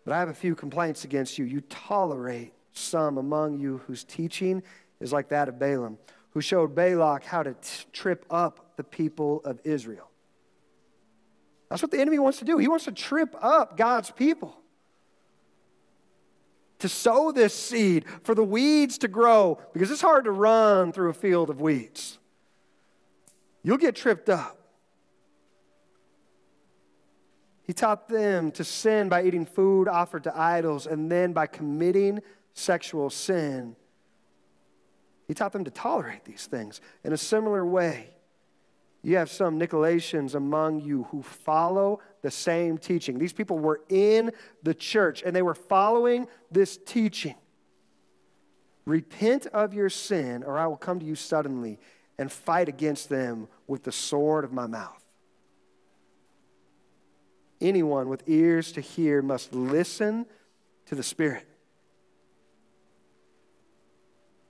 But 0.05 0.13
I 0.13 0.19
have 0.19 0.29
a 0.29 0.35
few 0.35 0.55
complaints 0.55 1.05
against 1.05 1.39
you. 1.39 1.47
You 1.47 1.63
tolerate 1.63 2.54
some 2.75 3.19
among 3.19 3.59
you 3.59 3.79
whose 3.87 4.05
teaching 4.05 4.63
is 5.01 5.13
like 5.13 5.29
that 5.31 5.49
of 5.49 5.59
Balaam, 5.59 5.99
who 6.31 6.41
showed 6.41 6.75
Balak 6.75 7.25
how 7.25 7.43
to 7.43 7.55
t- 7.55 7.85
trip 7.93 8.27
up 8.31 8.77
the 8.77 8.85
people 8.85 9.41
of 9.45 9.61
Israel. 9.65 10.11
That's 11.71 11.83
what 11.83 11.91
the 11.91 12.01
enemy 12.01 12.19
wants 12.19 12.39
to 12.41 12.45
do. 12.45 12.59
He 12.59 12.69
wants 12.69 12.85
to 12.85 12.93
trip 12.93 13.35
up 13.41 13.77
God's 13.77 14.11
people 14.11 14.57
to 16.81 16.89
sow 16.89 17.33
this 17.33 17.55
seed, 17.55 18.05
for 18.23 18.35
the 18.35 18.45
weeds 18.45 18.99
to 18.99 19.09
grow, 19.09 19.59
because 19.73 19.91
it's 19.91 20.03
hard 20.03 20.25
to 20.25 20.31
run 20.31 20.93
through 20.93 21.09
a 21.09 21.15
field 21.15 21.49
of 21.49 21.61
weeds. 21.61 22.19
You'll 23.63 23.79
get 23.79 23.97
tripped 23.97 24.29
up. 24.29 24.59
He 27.67 27.73
taught 27.73 28.09
them 28.09 28.51
to 28.53 28.65
sin 28.65 29.09
by 29.09 29.23
eating 29.25 29.47
food 29.47 29.89
offered 29.89 30.25
to 30.25 30.39
idols 30.39 30.87
and 30.87 31.11
then 31.11 31.33
by 31.33 31.47
committing 31.47 32.21
sexual 32.55 33.11
sin. 33.11 33.77
He 35.29 35.35
taught 35.35 35.53
them 35.53 35.65
to 35.65 35.71
tolerate 35.71 36.25
these 36.25 36.47
things. 36.47 36.81
In 37.03 37.13
a 37.13 37.17
similar 37.17 37.65
way, 37.65 38.11
you 39.03 39.17
have 39.17 39.31
some 39.31 39.61
Nicolaitans 39.61 40.35
among 40.35 40.81
you 40.81 41.05
who 41.11 41.23
follow 41.23 42.01
the 42.23 42.31
same 42.31 42.79
teaching. 42.79 43.19
These 43.19 43.35
people 43.35 43.59
were 43.59 43.83
in 43.91 44.33
the 44.63 44.73
church 44.73 45.23
and 45.25 45.37
they 45.37 45.43
were 45.43 45.55
following 45.55 46.27
this 46.51 46.79
teaching. 46.79 47.35
Repent 48.87 49.47
of 49.47 49.73
your 49.75 49.89
sin, 49.89 50.43
or 50.43 50.59
I 50.59 50.67
will 50.67 50.77
come 50.77 51.01
to 51.01 51.07
you 51.07 51.15
suddenly 51.15 51.79
and 52.19 52.31
fight 52.31 52.69
against 52.69 53.09
them 53.09 53.49
with 53.67 53.83
the 53.83 53.93
sword 53.93 54.45
of 54.45 54.53
my 54.53 54.67
mouth. 54.67 55.03
Anyone 57.61 58.09
with 58.09 58.23
ears 58.27 58.73
to 58.73 58.81
hear 58.81 59.23
must 59.23 59.55
listen 59.55 60.27
to 60.87 60.95
the 60.95 61.03
Spirit. 61.03 61.47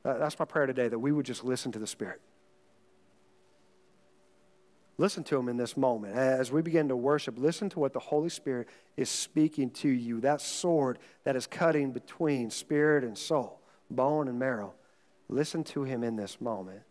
Uh, 0.05 0.19
that's 0.19 0.39
my 0.39 0.45
prayer 0.45 0.67
today, 0.67 0.89
that 0.89 0.99
we 0.99 1.13
would 1.13 1.27
just 1.27 1.45
listen 1.45 1.73
to 1.73 1.79
the 1.79 1.87
Spirit. 1.87 2.21
Listen 4.97 5.25
to 5.25 5.37
him 5.37 5.49
in 5.49 5.57
this 5.57 5.77
moment. 5.77 6.15
As 6.15 6.53
we 6.53 6.63
begin 6.63 6.89
to 6.89 6.97
worship, 6.97 7.37
listen 7.37 7.69
to 7.71 7.81
what 7.81 7.93
the 7.93 7.99
Holy 7.99 8.29
Spirit 8.29 8.69
is 8.97 9.09
speaking 9.09 9.71
to 9.71 9.89
you. 9.89 10.21
That 10.21 10.41
sword 10.41 10.99
that 11.25 11.35
is 11.35 11.47
cutting 11.47 11.91
between 11.91 12.51
spirit 12.51 13.03
and 13.03 13.19
soul, 13.19 13.61
bone 13.91 14.29
and 14.29 14.39
marrow. 14.39 14.75
Listen 15.29 15.65
to 15.65 15.83
him 15.83 16.05
in 16.05 16.15
this 16.15 16.41
moment. 16.41 16.83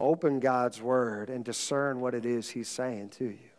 Open 0.00 0.40
God's 0.40 0.80
word 0.80 1.28
and 1.28 1.44
discern 1.44 2.00
what 2.00 2.14
it 2.14 2.24
is 2.24 2.50
he's 2.50 2.68
saying 2.68 3.10
to 3.10 3.24
you. 3.24 3.50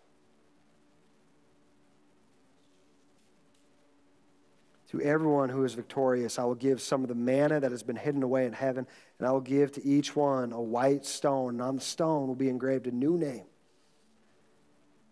To 4.89 4.99
everyone 5.02 5.49
who 5.49 5.63
is 5.65 5.75
victorious, 5.75 6.39
I 6.39 6.45
will 6.45 6.56
give 6.56 6.82
some 6.82 7.04
of 7.04 7.10
the 7.10 7.15
manna 7.15 7.60
that 7.60 7.69
has 7.71 7.84
been 7.84 7.95
hidden 7.95 8.23
away 8.23 8.47
in 8.47 8.54
heaven, 8.54 8.88
and 9.19 9.28
I 9.28 9.32
will 9.32 9.39
give 9.39 9.71
to 9.73 9.86
each 9.86 10.15
one 10.15 10.52
a 10.52 10.62
white 10.62 11.06
stone, 11.06 11.56
and 11.56 11.62
on 11.62 11.75
the 11.75 11.82
stone 11.82 12.28
will 12.28 12.36
be 12.36 12.49
engraved 12.49 12.88
a 12.88 12.91
new 12.91 13.15
name 13.15 13.45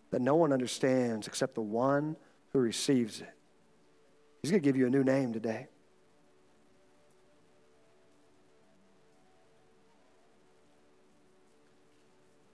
that 0.09 0.21
no 0.21 0.35
one 0.35 0.51
understands 0.51 1.27
except 1.27 1.53
the 1.53 1.61
one 1.61 2.15
who 2.53 2.59
receives 2.59 3.21
it. 3.21 3.29
He's 4.41 4.49
going 4.49 4.63
to 4.63 4.67
give 4.67 4.77
you 4.77 4.87
a 4.87 4.89
new 4.89 5.03
name 5.03 5.31
today. 5.33 5.67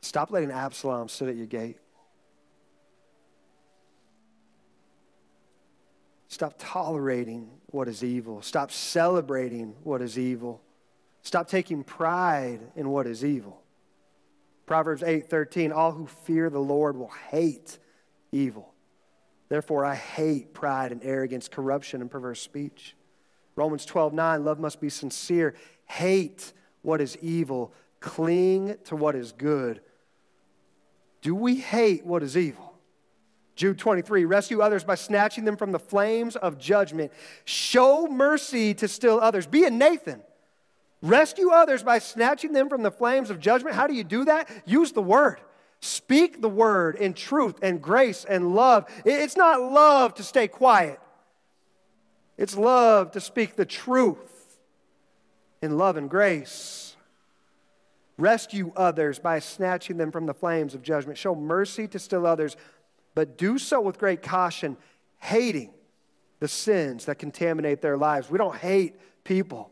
Stop 0.02 0.30
letting 0.32 0.52
Absalom 0.52 1.08
sit 1.08 1.30
at 1.30 1.36
your 1.38 1.46
gate. 1.46 1.78
Stop 6.34 6.56
tolerating 6.58 7.48
what 7.68 7.88
is 7.88 8.04
evil. 8.04 8.42
Stop 8.42 8.72
celebrating 8.72 9.76
what 9.84 10.02
is 10.02 10.18
evil. 10.18 10.64
Stop 11.22 11.48
taking 11.48 11.84
pride 11.84 12.60
in 12.76 12.90
what 12.90 13.06
is 13.06 13.24
evil. 13.24 13.62
Proverbs 14.66 15.04
8:13 15.04 15.72
All 15.72 15.92
who 15.92 16.08
fear 16.08 16.50
the 16.50 16.60
Lord 16.60 16.98
will 16.98 17.12
hate 17.30 17.78
evil. 18.32 18.74
Therefore 19.48 19.86
I 19.86 19.94
hate 19.94 20.56
pride 20.56 20.92
and 20.92 21.04
arrogance, 21.04 21.48
corruption 21.48 22.02
and 22.02 22.10
perverse 22.10 22.42
speech. 22.42 22.96
Romans 23.56 23.86
12:9 23.86 24.44
Love 24.44 24.60
must 24.60 24.82
be 24.82 24.90
sincere. 24.90 25.54
Hate 25.86 26.52
what 26.82 27.00
is 27.00 27.16
evil, 27.18 27.72
cling 28.00 28.76
to 28.86 28.96
what 28.96 29.14
is 29.14 29.34
good. 29.34 29.82
Do 31.22 31.36
we 31.36 31.58
hate 31.58 32.08
what 32.08 32.24
is 32.24 32.36
evil? 32.36 32.73
Jude 33.56 33.78
23, 33.78 34.26
rescue 34.26 34.62
others 34.62 34.84
by 34.84 34.96
snatching 34.96 35.46
them 35.46 35.58
from 35.58 35.72
the 35.72 35.80
flames 35.80 36.36
of 36.36 36.58
judgment. 36.58 37.12
Show 37.46 38.08
mercy 38.08 38.74
to 38.76 38.88
still 38.88 39.20
others. 39.20 39.46
Be 39.46 39.66
a 39.66 39.70
Nathan. 39.70 40.22
Rescue 41.04 41.50
others 41.50 41.84
by 41.84 42.00
snatching 42.00 42.54
them 42.54 42.70
from 42.70 42.82
the 42.82 42.90
flames 42.90 43.30
of 43.30 43.40
judgment. 43.40 43.76
How 43.76 43.88
do 43.88 43.94
you 43.94 44.04
do 44.04 44.26
that? 44.26 44.50
Use 44.66 44.94
the 44.94 45.02
word. 45.02 45.40
Speak 45.82 46.42
the 46.42 46.50
word 46.50 46.96
in 46.96 47.14
truth 47.14 47.60
and 47.62 47.82
grace 47.82 48.24
and 48.24 48.56
love. 48.56 48.86
It's 49.04 49.36
not 49.36 49.62
love 49.62 50.14
to 50.16 50.24
stay 50.24 50.48
quiet, 50.48 51.00
it's 52.38 52.56
love 52.56 53.12
to 53.12 53.22
speak 53.22 53.56
the 53.56 53.66
truth 53.66 54.58
in 55.62 55.78
love 55.78 55.98
and 55.98 56.10
grace. 56.10 56.96
Rescue 58.18 58.72
others 58.76 59.20
by 59.20 59.40
snatching 59.40 59.98
them 59.98 60.12
from 60.12 60.26
the 60.26 60.34
flames 60.34 60.74
of 60.74 60.84
judgment. 60.84 61.18
Show 61.18 61.36
mercy 61.36 61.88
to 61.90 62.00
still 62.00 62.26
others 62.26 62.56
but 63.16 63.38
do 63.38 63.58
so 63.58 63.82
with 63.82 63.98
great 63.98 64.22
caution, 64.22 64.78
hating 65.20 65.74
the 66.40 66.48
sins 66.48 67.06
that 67.06 67.20
contaminate 67.20 67.82
their 67.82 67.98
lives. 67.98 68.30
We 68.30 68.38
don't 68.38 68.56
hate 68.56 68.96
people, 69.24 69.72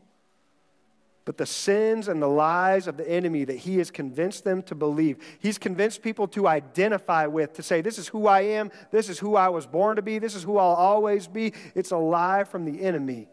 but 1.25 1.37
the 1.37 1.45
sins 1.45 2.07
and 2.07 2.21
the 2.21 2.27
lies 2.27 2.87
of 2.87 2.97
the 2.97 3.09
enemy 3.09 3.43
that 3.43 3.57
he 3.57 3.77
has 3.77 3.91
convinced 3.91 4.43
them 4.43 4.61
to 4.63 4.75
believe. 4.75 5.17
He's 5.39 5.57
convinced 5.57 6.01
people 6.01 6.27
to 6.29 6.47
identify 6.47 7.25
with, 7.25 7.53
to 7.53 7.63
say, 7.63 7.81
This 7.81 7.97
is 7.97 8.07
who 8.07 8.27
I 8.27 8.41
am, 8.41 8.71
this 8.91 9.09
is 9.09 9.19
who 9.19 9.35
I 9.35 9.49
was 9.49 9.65
born 9.65 9.97
to 9.97 10.01
be, 10.01 10.19
this 10.19 10.35
is 10.35 10.43
who 10.43 10.57
I'll 10.57 10.75
always 10.75 11.27
be. 11.27 11.53
It's 11.75 11.91
a 11.91 11.97
lie 11.97 12.43
from 12.43 12.65
the 12.65 12.81
enemy 12.81 13.27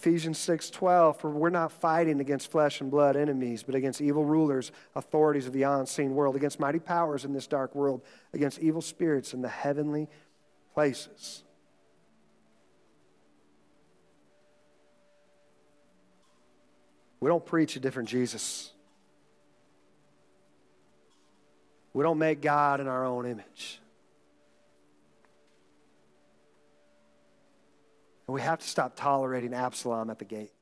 Ephesians 0.00 0.38
6:12 0.38 1.18
for 1.18 1.28
we're 1.28 1.50
not 1.50 1.70
fighting 1.70 2.20
against 2.20 2.50
flesh 2.50 2.80
and 2.80 2.90
blood 2.90 3.16
enemies 3.16 3.62
but 3.62 3.74
against 3.74 4.00
evil 4.00 4.24
rulers 4.24 4.72
authorities 4.94 5.46
of 5.46 5.52
the 5.52 5.62
unseen 5.62 6.14
world 6.14 6.36
against 6.36 6.58
mighty 6.58 6.78
powers 6.78 7.26
in 7.26 7.34
this 7.34 7.46
dark 7.46 7.74
world 7.74 8.00
against 8.32 8.58
evil 8.60 8.80
spirits 8.80 9.34
in 9.34 9.42
the 9.42 9.48
heavenly 9.48 10.08
places. 10.72 11.42
We 17.20 17.28
don't 17.28 17.44
preach 17.44 17.76
a 17.76 17.80
different 17.80 18.08
Jesus. 18.08 18.72
We 21.92 22.02
don't 22.02 22.16
make 22.16 22.40
God 22.40 22.80
in 22.80 22.88
our 22.88 23.04
own 23.04 23.26
image 23.26 23.82
And 28.30 28.34
we 28.36 28.42
have 28.42 28.60
to 28.60 28.68
stop 28.68 28.94
tolerating 28.94 29.52
Absalom 29.52 30.08
at 30.08 30.20
the 30.20 30.24
gate. 30.24 30.52